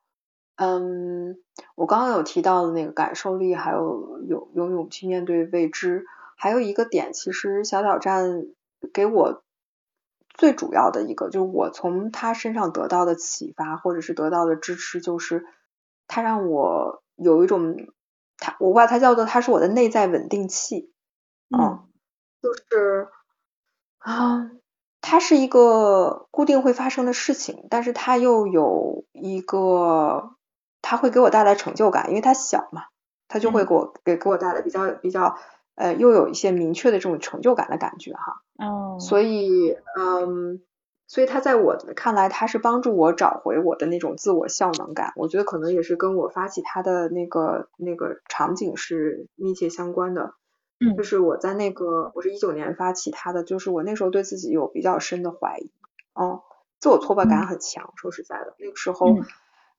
[0.57, 1.37] 嗯，
[1.75, 6.05] 我刚刚有提到的那个感受力，还有有有勇气面对未知，
[6.37, 8.47] 还有一个点，其实小挑战
[8.93, 9.43] 给我。
[10.35, 15.45] 最主要的一个就是我从他身上得到的启发，或者是得到的支持，就是
[16.07, 17.77] 他让我有一种
[18.39, 20.91] 他我把它叫做他是我的内在稳定器，
[21.55, 21.85] 嗯，
[22.43, 23.09] 就是
[23.99, 24.51] 啊，
[25.01, 30.33] 它是一个固定会发生的事情，但是它又有一个
[30.83, 32.83] 它会给我带来成就感，因为它小嘛，
[33.29, 35.39] 它就会给我给给我带来比较比较。
[35.75, 40.61] 呃，又有一些明确的这种成就感的感觉哈，哦，所以，嗯，
[41.07, 45.15] 所以他在我看来，他是帮助我找回我的那种自我效能感。
[45.17, 50.35] 我觉得可能也是跟我发起他的那个那个场景是密切相关的。
[50.83, 55.71] 嗯，就是我在那个，我是一九年发起他的，就是我那时候对自己有比较深的怀疑，
[56.15, 56.43] 哦，
[56.81, 57.93] 自我挫败感很强。
[57.97, 59.07] 说实在的，那个时候，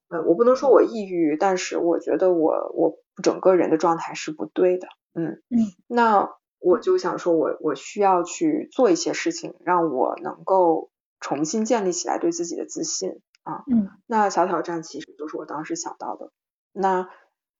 [0.07, 4.87] 呃，我不能说我抑郁，但是我觉得我我整个人的状态是不对的。
[5.13, 6.29] 嗯嗯，那
[6.59, 10.89] 我就想说，我我需要去做一些事情，让我能够
[11.19, 13.63] 重新建立起来对自己的自信啊。
[13.69, 16.31] 嗯，那小挑战其实就是我当时想到的。
[16.71, 17.09] 那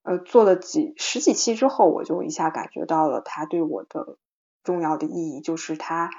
[0.03, 4.17] 呃，做了几十几期之后，我就一下感觉到了它对我的
[4.63, 6.11] 重要的意义，就是它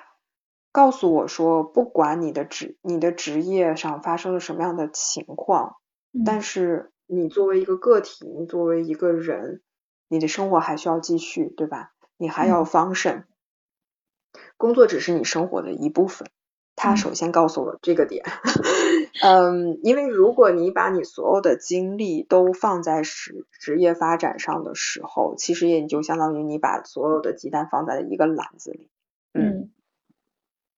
[0.73, 5.77] 告诉我说，不管你的职你的职业上发生了什么样的情况，
[6.27, 9.63] 但是你作为一个个体，你作为一个人。
[10.07, 11.93] 你的生活还需要继续，对吧？
[12.19, 13.25] 你还要 function，
[14.59, 16.29] 工作只是你生活的一部分。
[16.77, 18.23] 他首先告诉我这个点，
[19.23, 28.91] 嗯，因为如果你把你所有的精力都放在职职业发展上的时候，其实也就相当于你把所有的鸡蛋放在了一个篮子里，
[29.33, 29.71] 嗯，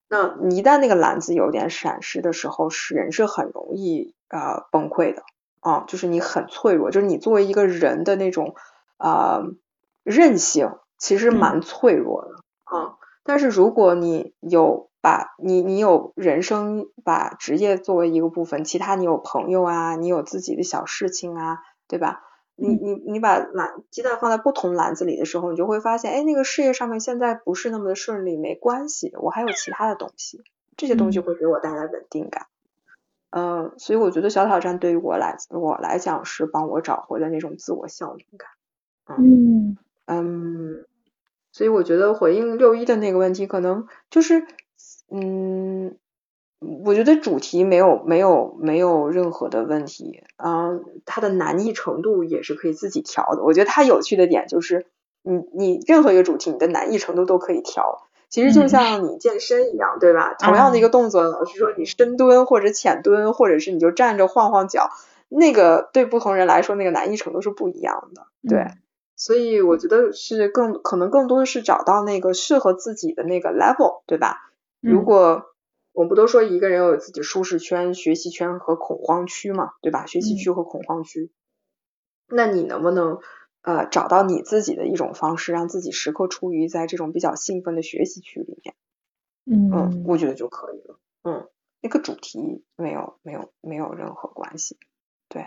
[0.09, 5.23] 那一旦那个篮子有点闪失的时候，是人是很容易啊崩溃的
[5.61, 8.55] 啊，就是你很脆弱，就是你作为一个人的那种。
[8.99, 9.43] 啊，
[10.05, 12.31] 韧性其实蛮脆弱的
[12.65, 12.97] 啊。
[13.25, 22.25] 但是如果你有把你你有人生把职业作为一个部分，其他你有朋友啊，你有自己的小事情啊，对吧？
[22.57, 30.43] 你你你把篮鸡蛋放在不同篮子里的时候，你就会发现，哎，那个事业上面现在不是那么的顺利，没关系，我还有其他的东西，
[30.77, 32.49] 这些东西会给我带来稳定感。
[33.31, 38.51] 嗯，所以我觉得小挑战对于我来我来讲是帮我找回了那种自我效能感。
[39.17, 40.85] 嗯嗯，
[41.53, 44.45] 所以我觉得回应六一的那个问题，可能就是
[45.11, 45.97] 嗯，
[46.85, 50.71] 我觉得主题没有没有没有任何的问题啊，
[51.05, 53.43] 它的难易程度也是可以自己调的。
[53.43, 54.87] 我觉得它有趣的点就是，
[55.23, 58.09] 你你任何一个主题，你的难易程度都可以调。
[58.29, 60.35] 其实就像你健身一样，对吧？
[60.35, 64.91] 同样的一个动作，老师说你深蹲或者浅蹲，或者是你就站着晃晃脚，
[65.29, 68.67] 那个对不同人来说，那个难易程度是不一样的，对。
[69.15, 74.46] 所以我觉得是更可能更多的是找到那个适合自己的那个 level，对吧？
[74.81, 75.45] 如果
[75.93, 80.07] 我们不都说一个人有自己舒适圈、学习圈和恐慌区嘛，对吧？
[80.07, 81.31] 学习区和恐慌区。
[82.29, 83.21] 那你能不能
[83.63, 88.75] 呃找到你自己的一种方式，让自己时刻处于在这种比较兴奋的学习区里面？
[89.49, 90.99] 嗯，我觉得就可以了。
[91.23, 91.49] 嗯，
[91.81, 94.77] 那个主题没有没有没有任何关系。
[95.29, 95.47] 对，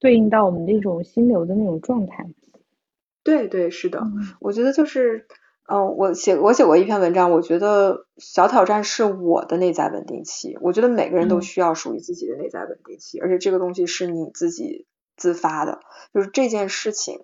[0.00, 2.26] 对应到我们那种心流的那种状态。
[3.22, 4.02] 对对是的，
[4.40, 5.28] 我觉得就是，
[5.70, 10.56] 嗯，我写我写过一篇文章，我觉得小挑战是我的内在稳定器。
[10.62, 15.80] 我觉得每个人都需要属于自己的内在稳定器，而且这个东西是你自己自发的，
[16.14, 17.20] 就是这件事情，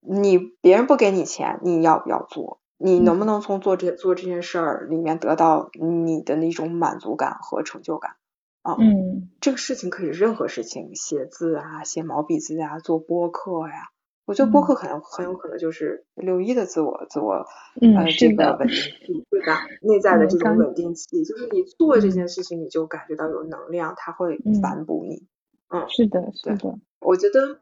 [0.00, 2.60] 你别人不给你钱，你要不要做？
[2.76, 8.16] 你能不能从做这做这件事儿里面得到你的那种满足感和成就感
[8.60, 8.76] 啊？
[8.78, 13.91] 嗯，这个事情可以任何事情，写字啊，写毛笔字啊，做播客呀。
[14.24, 17.46] 我觉得播客可能很有可能就是六一的自我自我
[17.80, 19.66] 呃这个稳定器，对吧？
[19.80, 25.26] 内在的这种稳定器，就是你做这件事情，你就感觉到有能量，它会反哺你。
[25.68, 26.78] 嗯，是的，是的。
[27.00, 27.60] 我觉得，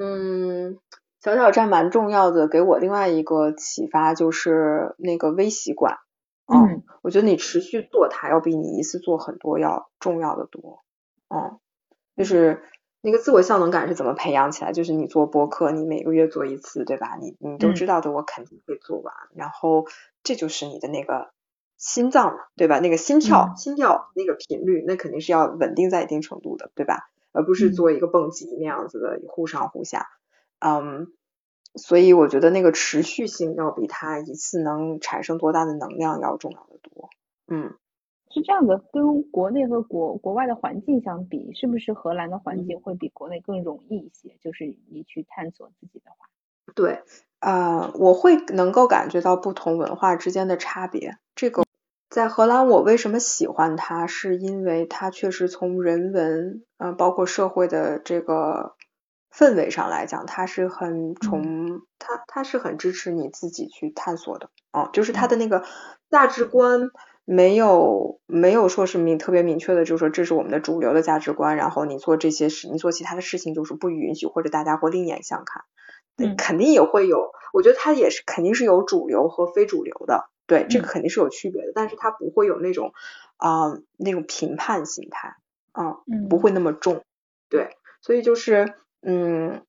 [0.00, 0.78] 嗯。
[1.24, 5.98] 小挑战蛮重要的，给我另外一个启发就是那个微习惯。
[6.52, 10.80] 嗯，我觉得你持续做它，要比你一次做很多要重要的多。
[11.28, 11.60] 嗯，
[12.16, 12.64] 就是
[13.02, 14.72] 那个自我效能感是怎么培养起来？
[14.72, 17.16] 就是你做播客，你每个月做一次，对吧？
[17.20, 19.12] 你你都知道的，我肯定会做完。
[19.34, 19.86] 然后
[20.22, 21.32] 这就是你的那个
[21.76, 22.78] 心脏嘛，对吧？
[22.78, 27.10] 那个心跳，心跳那个频率，那肯定是要稳定在一定程度的，对吧？
[27.32, 30.06] 而不是做一个蹦极那样子的忽上忽下。
[30.60, 31.08] 嗯，
[31.74, 37.10] 所以我觉得那个持续性要比它一次能产生多大的能量要重要的多。
[37.48, 37.74] 嗯，
[38.32, 44.36] 是这样的，跟国内和国国外的环境相比，是不是荷兰的环境会比国内更容易一些？
[44.40, 46.28] 就是你去探索自己的话。
[46.74, 47.02] 对，
[47.40, 51.18] 啊，我会能够感觉到不同文化之间的差别。
[51.34, 51.64] 这个
[52.08, 54.06] 在荷兰，我为什么喜欢它？
[54.06, 58.74] 是因为它确实从人文，嗯，包括社会的这个。
[59.34, 65.64] 氛围上来讲，它是很从它它是很支持你自己去探索的，哦，就是它的那个
[66.10, 66.90] 价值观
[67.24, 75.64] 没有没有说是明特别明确的，就是说这是我们的主流的价值观，然后你做这些事，你做其他的事情就是不允许，或者大家会另眼相看，
[76.16, 82.92] 嗯，肯定也会有，我觉得它也是肯定是有主流和非主流的，对，这个肯定是有区别的，但是它不会有那种
[83.36, 85.36] 啊那种评判心态，
[85.72, 85.98] 啊，
[86.28, 87.04] 不会那么重，
[87.48, 88.74] 对，所以就是。
[89.04, 89.64] 嗯，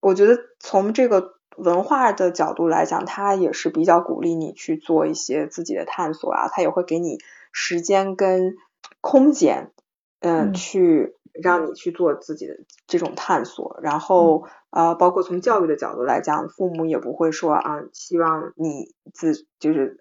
[0.00, 7.18] 我觉得从这个文化的角度来讲，它也是比较鼓励你去做一些自己的探索啊，它也会给你
[7.52, 8.56] 时间跟
[9.00, 9.72] 空间，
[10.20, 13.78] 嗯，去让你去做自己的这种探索。
[13.82, 19.98] 然后啊，包括从教育的角度来讲，父母也不会说啊，希望你自就是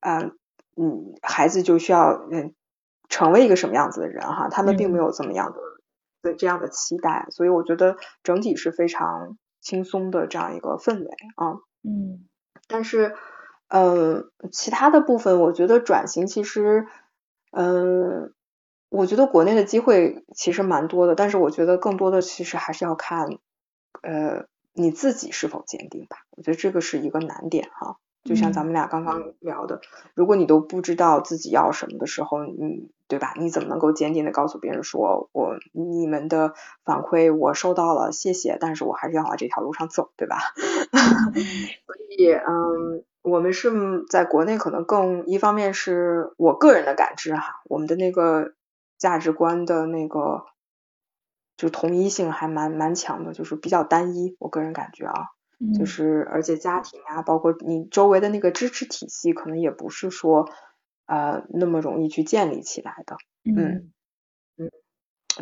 [0.00, 0.32] 啊，
[0.76, 2.54] 嗯，孩子就需要嗯
[3.08, 5.58] 成为一个什么样子的人哈，他们并没有这么样的。
[6.24, 11.58] 的这样的期待，所以我觉得整体是非常轻松的这样一个氛围啊。
[11.82, 12.24] 嗯，
[12.68, 13.16] 但是
[13.68, 16.86] 呃，其他的部分，我觉得转型其实，
[17.50, 18.32] 嗯，
[18.90, 23.26] 我觉得国内的机会其实蛮多的，但是我觉得更多的其实还是要看
[24.02, 26.18] 呃你自己是否坚定吧。
[26.30, 27.96] 我觉得这个是一个难点哈。
[28.24, 29.82] 就像咱们俩刚刚聊的，
[30.14, 33.34] 如果你都不知道自己要什么的时候，你对吧？
[33.36, 36.54] 你怎么能够坚定的告诉别人说，我你们的
[36.84, 40.38] 反馈我收到了，谢谢，但是我还是要往这条路上走，对吧？
[41.86, 48.54] 所以，嗯，我们是在国内可能更一方面是我个人的感知哈，我们的那个
[48.96, 50.46] 价值观的那个
[51.58, 55.33] 就统一性还蛮蛮强的，就是比较单一，我个人感觉啊。
[55.78, 60.48] 就是，而且家庭啊，包括你周围的那个支持体系，可能也不是说
[61.06, 63.16] 呃那么容易去建立起来的。
[63.44, 63.92] 嗯
[64.58, 64.70] 嗯，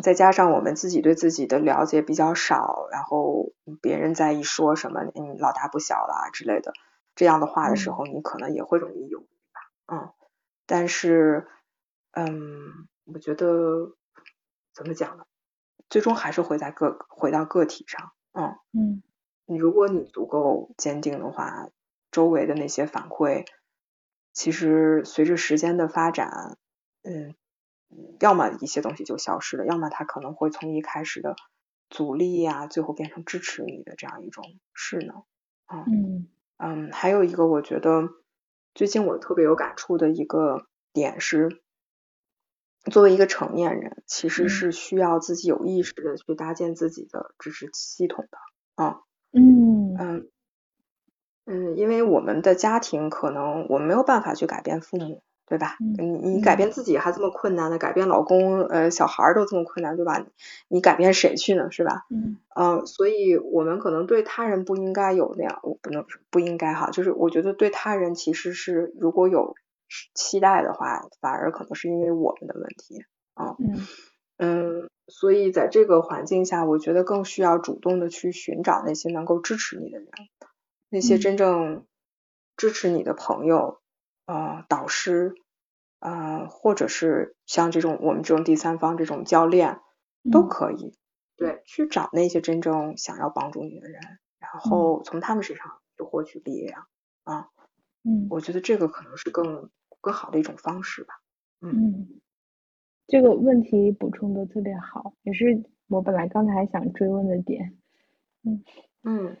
[0.03, 6.73] 再加上我们自己对自己的了解比较少，然后别人在一说什么“嗯老大不小了”之类的
[7.15, 9.95] 这样的话的时候，你可能也会容易犹豫吧。
[9.95, 10.13] 嗯，
[10.67, 11.47] 但是
[12.11, 13.95] 嗯，我觉得
[14.73, 15.25] 怎么讲呢？
[15.89, 18.11] 最终还是回在个回到个体上。
[18.33, 19.03] 嗯嗯。
[19.45, 21.69] 你如果你足够坚定的话，
[22.11, 23.45] 周围的那些反馈，
[24.31, 26.57] 其实随着时间的发展，
[27.03, 27.35] 嗯，
[28.19, 31.35] 要么一些东西就消失了，要么它可能会从一开始的
[31.89, 35.23] 阻力呀，最后变成支持你的这样一种势能。
[35.67, 36.27] 嗯
[36.57, 38.09] 嗯，还有一个我觉得
[38.73, 41.61] 最近我特别有感触的一个点是，
[42.91, 48.37] 作为一个成年人，其实是需要自己有意识的去搭建自己的支持系统的。
[48.75, 48.95] 啊。
[48.97, 50.27] 嗯嗯嗯
[51.45, 55.75] 嗯，因为我们的家庭可能我们没有办法去改变父母对吧？
[55.79, 60.25] 你你改变自己还这么困难呢，改变老公呃小孩都这么困难，对吧？
[60.69, 61.69] 你改变谁去呢？
[61.69, 62.05] 是吧？
[62.09, 69.55] 嗯嗯，所以我们可能对他人不应该有那样，我不能不应该哈，就是我觉得对他人其实是如果有
[70.15, 73.03] 期待的话，反而可能是因为我们的问题
[73.33, 73.55] 啊。
[73.59, 73.85] 嗯
[74.43, 80.09] 嗯，所以在这个环境下，我觉得更需要主动的去寻找那些能够支持你的人，
[80.89, 81.85] 那些真正
[82.57, 83.79] 支持你的朋友。
[84.25, 85.35] 呃，导师，
[85.99, 89.81] 呃，或者是像这种我们这种第三方这种教练
[90.31, 90.97] 都可以，
[91.35, 94.01] 对，去找那些真正想要帮助你的人，
[94.39, 96.87] 然后从他们身上就获取力量
[97.25, 97.49] 啊，
[98.05, 99.69] 嗯，我觉得这个可能是更
[99.99, 101.15] 更好的一种方式吧，
[101.59, 102.21] 嗯，
[103.07, 107.73] 这个问题补充的特别好，也是我本来刚才还想追问的点，
[108.43, 108.63] 嗯
[109.03, 109.37] 嗯。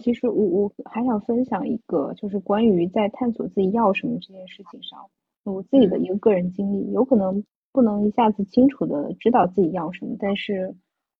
[0.00, 5.08] 其实我我还想分享一个，就是关于在探索自己要什么这件事情上，
[5.44, 10.74] 我自己的一个个人经历，有可能不能一下子清楚的知道自己要什么，但是，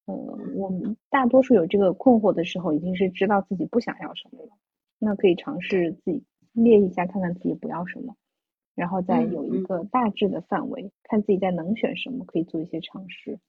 [0.06, 0.14] 呃，
[0.56, 4.48] 我们大多数有这个困惑的时候，已经是知道自己不想要什么了。
[4.98, 8.16] 那可以尝试自己列一下，看看自己不要什么，
[8.76, 13.40] 然后再有一个大致的范围，看自己在能选什么，可以做一些尝试。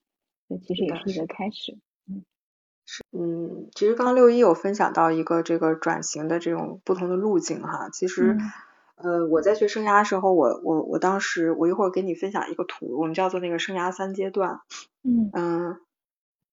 [0.50, 1.78] 这其实也是一个开始。
[3.12, 8.38] 嗯，其实刚刚六一有分享到一个这个转型的这种不同的路径哈，其实
[8.96, 14.62] 呃我在学生涯的时候，我我我当时我一会儿给你分享一个图，我们叫做那个生涯三阶段，
[15.04, 15.82] 嗯嗯，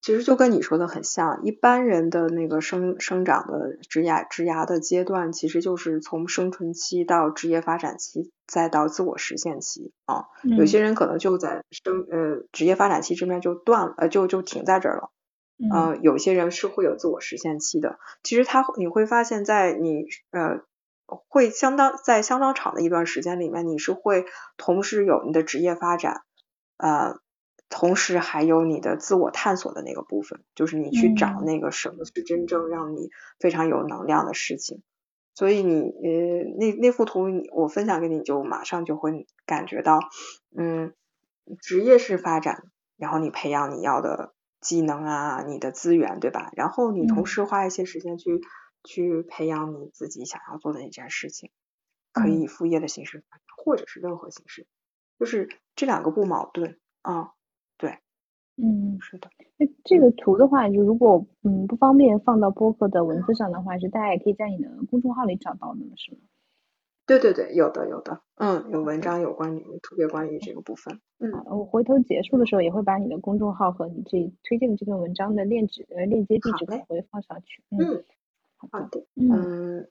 [0.05, 15.11] 其实就跟你说的很像，一般人的那个生生长的职涯职涯的阶段，其实就是从生存期到职业发展期，再到自我实现期啊，有些人可能就在生呃职业发展期这边就断了，呃就就停在这儿了。
[15.57, 17.99] 嗯，有些人是会有自我实现期的。
[18.23, 20.61] 其实他你会发现在你呃
[21.07, 24.27] 会相当在相当长的一段时间里面，你是会
[24.59, 26.25] 同时有你的职业发展，
[26.77, 27.17] 呃，
[27.75, 33.11] 同时还有你的自我探索的那个部分，就是你去找那个什么是真正让你
[33.41, 34.83] 非常有能量的事情。
[35.35, 39.99] 所以你呃那那幅图我分享给你，就马上就会感觉到，
[40.57, 40.95] 嗯，
[41.61, 42.63] 职业式发展，
[42.97, 44.33] 然后你培养你要的。
[44.65, 46.51] 技能啊，你的资源对吧？
[46.57, 48.41] 然后你同时花一些时间去
[48.83, 51.51] 去培养你自己想要做的那件事情，
[52.13, 53.25] 可以以副业的形式，
[53.63, 54.67] 或者是任何形式，
[55.19, 57.34] 就是这两个不矛盾啊。
[57.77, 57.99] 对，
[58.57, 59.29] 嗯，是的。
[59.57, 66.19] 那这个图的话，就如果嗯不方便放到播客的文字上的话，是大家也可以在你的公众号里找到的，是吗？
[67.07, 78.03] 对对对，有的有的，嗯，有文章有关于特别关于这个部分，嗯，我回头结束的时候也会把你的公众号和你这推荐的这篇文章的链接呃链接地址会放上去，嗯，
[78.57, 79.87] 好的，嗯，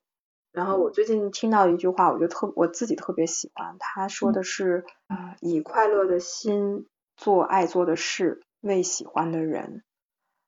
[0.52, 9.84] 然后我最近听到一句话，我就特我自己特别喜欢，他说的是啊，以快乐的心做爱做的事，为喜欢的人。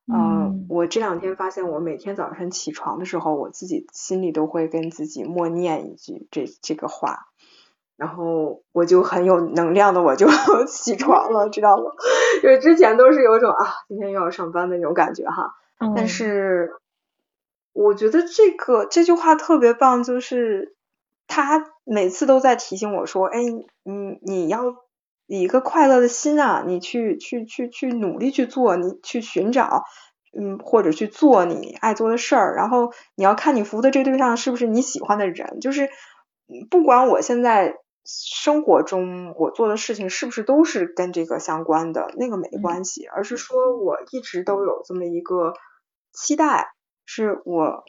[0.07, 7.26] 嗯，我这两天发现，我每天早晨起床的时候，我自己心里都会跟自己默念一句这这个话，
[7.97, 10.28] 然后我就很有能量的，我就
[10.70, 11.86] 起床了，知道吗？
[12.43, 15.55] 就是之前都是有一种啊，今天又要上班的那种感觉哈。
[15.95, 16.72] 但是
[17.74, 20.76] 我觉得这个这句话特别棒，就是
[21.26, 24.84] 他每次都在提醒我说，哎，你你要。
[25.28, 29.84] 以一个快乐的心啊，你去去去去努力去做，你去寻找，
[30.38, 32.55] 嗯，或者去做你爱做的事儿。
[32.55, 35.89] 然后你要看你服务的这个对象是不是你喜欢的人，就是
[36.69, 45.53] 不管我现在生活中我做的事情是不是都是跟这个相关的，那个没关系，而是说我一直都有这么一个
[46.13, 46.67] 期待，
[47.05, 47.84] 是我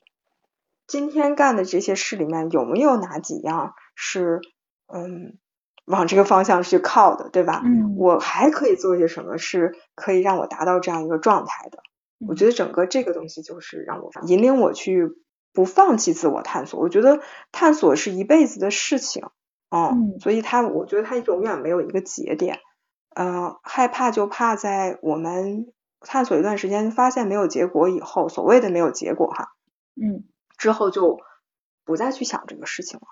[0.86, 4.40] 今天干的这些事里面有没有哪几样是
[4.86, 5.38] 嗯。
[5.86, 7.62] 往这个方向去靠的，对吧？
[7.64, 11.78] 嗯，我还可以做些什么，是可以让我达到这样一个状态的。
[12.26, 15.08] 我觉得整个这个东西就是让我引领我去
[15.52, 16.80] 不放弃自我探索。
[16.80, 17.20] 我觉得
[17.52, 19.28] 探索是一辈子的事情，
[19.70, 22.58] 嗯，所以它，我觉得它永远没有一个节点。
[23.14, 29.48] 嗯，害怕就怕在我们探索一段时间，发现没有结果以后，所谓的没有结果哈，
[29.94, 30.24] 嗯，
[30.58, 31.18] 之后就
[31.84, 33.06] 不再去想这个事情了。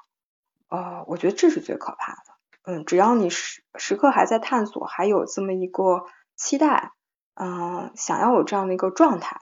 [0.68, 2.33] 呃，我觉得这是最可怕的。
[2.66, 6.92] 嗯，只要你时时刻还在探索，还有这么一个期待，
[7.34, 9.38] 嗯，想要有这样的一个状态，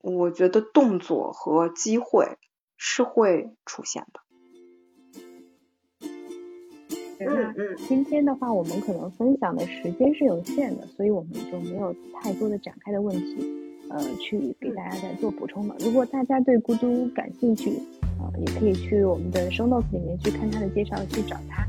[0.00, 2.38] 我觉得动作和机会
[2.76, 4.20] 是会出现的。
[7.22, 13.36] 嗯嗯，今天的话，我们可能分享的时间是有限的，所以我们就没有太多的展开的问题，
[13.90, 15.74] 呃，去给大家再做补充了。
[15.80, 17.72] 如果大家对咕嘟感兴趣，
[18.20, 21.66] 呃，也可以去我们的 show notes 里面去看他的介绍，去找他。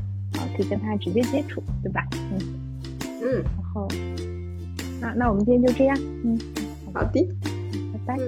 [0.56, 2.06] 可以跟他直接接触，对吧？
[2.12, 2.38] 嗯
[3.22, 3.88] 嗯，然后
[5.00, 6.38] 那那我们今天就这样，嗯，
[6.92, 7.26] 好的，
[8.06, 8.18] 拜拜，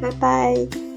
[0.00, 0.91] 拜拜。